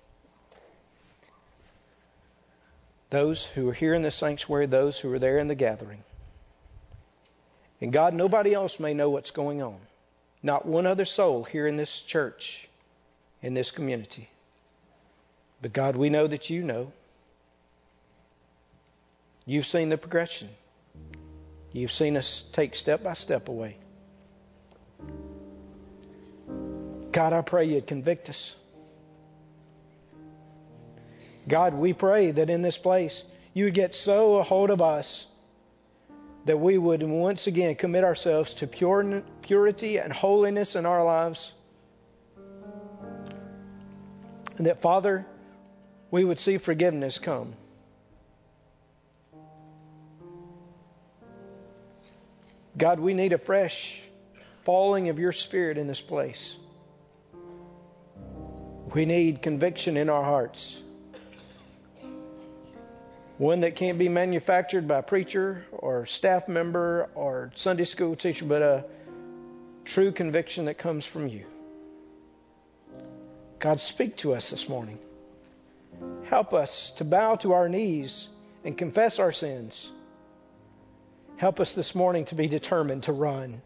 Those 3.10 3.46
who 3.46 3.70
are 3.70 3.74
here 3.74 3.96
in 3.96 4.04
the 4.04 4.12
sanctuary, 4.12 4.68
those 4.68 5.00
who 5.00 5.12
are 5.12 5.20
there 5.20 5.40
in 5.40 5.48
the 5.48 5.56
gathering. 5.56 6.04
And 7.82 7.92
God, 7.92 8.14
nobody 8.14 8.54
else 8.54 8.80
may 8.80 8.94
know 8.94 9.10
what's 9.10 9.32
going 9.32 9.62
on. 9.62 9.80
Not 10.44 10.66
one 10.66 10.86
other 10.86 11.06
soul 11.06 11.44
here 11.44 11.68
in 11.68 11.76
this 11.76 12.02
church, 12.02 12.70
in 13.42 13.54
this 13.54 13.72
community. 13.72 14.30
But 15.62 15.74
God, 15.74 15.96
we 15.96 16.10
know 16.10 16.28
that 16.28 16.50
you 16.50 16.64
know. 16.64 16.92
You've 19.46 19.66
seen 19.66 19.90
the 19.90 19.98
progression. 19.98 20.50
You've 21.72 21.92
seen 21.92 22.16
us 22.16 22.44
take 22.52 22.76
step 22.76 23.04
by 23.04 23.14
step 23.14 23.50
away. 23.50 23.78
God, 27.12 27.34
I 27.34 27.41
pray 27.41 27.66
you'd 27.66 27.88
convict 27.88 28.30
us. 28.30 28.55
God, 31.47 31.74
we 31.74 31.93
pray 31.93 32.32
that 32.32 32.49
in 32.49 32.62
this 32.62 32.78
place 32.78 33.24
you 33.53 33.66
would 33.66 33.74
get 33.74 33.95
so 33.95 34.36
a 34.36 34.43
hold 34.43 34.70
of 34.70 34.82
us 34.82 35.26
that 36.45 36.57
we 36.57 36.78
would 36.78 37.03
once 37.03 37.47
again 37.47 37.76
commit 37.76 38.03
ourselves 38.03 38.53
to 38.55 38.68
pure, 38.68 39.24
purity 39.41 39.97
and 39.97 40.14
holiness 40.14 40.76
in 40.76 40.86
our 40.86 41.03
lives. 41.03 41.53
And 44.57 44.68
that, 44.68 44.82
Father, 44.82 45.26
we 46.12 46.24
would 46.24 46.39
see 46.39 46.57
forgiveness 46.57 47.20
come. 47.20 47.55
God, 52.78 52.99
we 52.99 53.14
need 53.14 53.34
a 53.34 53.38
fresh 53.38 54.01
falling 54.64 55.10
of 55.10 55.20
your 55.20 55.32
Spirit 55.32 55.78
in 55.78 55.88
this 55.88 56.01
place. 56.01 56.55
We 58.94 59.06
need 59.06 59.44
conviction 59.44 59.98
in 59.98 60.10
our 60.10 60.24
hearts. 60.24 60.78
One 63.38 63.60
that 63.60 63.76
can't 63.76 64.00
be 64.00 64.10
manufactured 64.10 64.88
by 64.88 65.02
preacher 65.02 65.66
or 65.72 66.08
staff 66.08 66.48
member 66.48 67.10
or 67.14 67.52
Sunday 67.56 67.86
school 67.86 68.16
teacher, 68.16 68.46
but 68.46 68.62
a 68.64 68.86
true 69.86 70.12
conviction 70.12 70.66
that 70.66 70.80
comes 70.80 71.06
from 71.06 71.28
you. 71.28 71.46
God, 73.60 73.80
speak 73.80 74.18
to 74.18 74.34
us 74.34 74.50
this 74.50 74.68
morning. 74.68 74.98
Help 76.26 76.54
us 76.54 76.92
to 76.92 77.04
bow 77.04 77.36
to 77.36 77.54
our 77.54 77.70
knees 77.70 78.30
and 78.66 78.76
confess 78.76 79.20
our 79.20 79.32
sins. 79.32 79.92
Help 81.38 81.60
us 81.60 81.72
this 81.72 81.94
morning 81.94 82.26
to 82.26 82.36
be 82.36 82.48
determined 82.48 83.04
to 83.04 83.14
run 83.14 83.62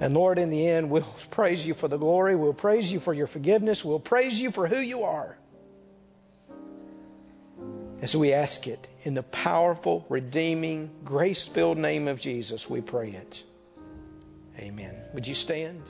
And 0.00 0.14
Lord, 0.14 0.38
in 0.38 0.50
the 0.50 0.66
end, 0.66 0.90
we'll 0.90 1.02
praise 1.30 1.66
you 1.66 1.74
for 1.74 1.88
the 1.88 1.96
glory. 1.96 2.36
We'll 2.36 2.52
praise 2.52 2.90
you 2.90 3.00
for 3.00 3.12
your 3.12 3.26
forgiveness. 3.26 3.84
We'll 3.84 4.00
praise 4.00 4.40
you 4.40 4.50
for 4.50 4.66
who 4.66 4.78
you 4.78 5.04
are. 5.04 5.36
As 8.00 8.14
we 8.14 8.32
ask 8.32 8.68
it 8.68 8.88
in 9.02 9.14
the 9.14 9.24
powerful, 9.24 10.06
redeeming, 10.08 10.90
grace 11.04 11.42
filled 11.42 11.78
name 11.78 12.06
of 12.06 12.20
Jesus, 12.20 12.70
we 12.70 12.80
pray 12.80 13.10
it. 13.10 13.42
Amen. 14.56 14.94
Would 15.14 15.26
you 15.26 15.34
stand? 15.34 15.82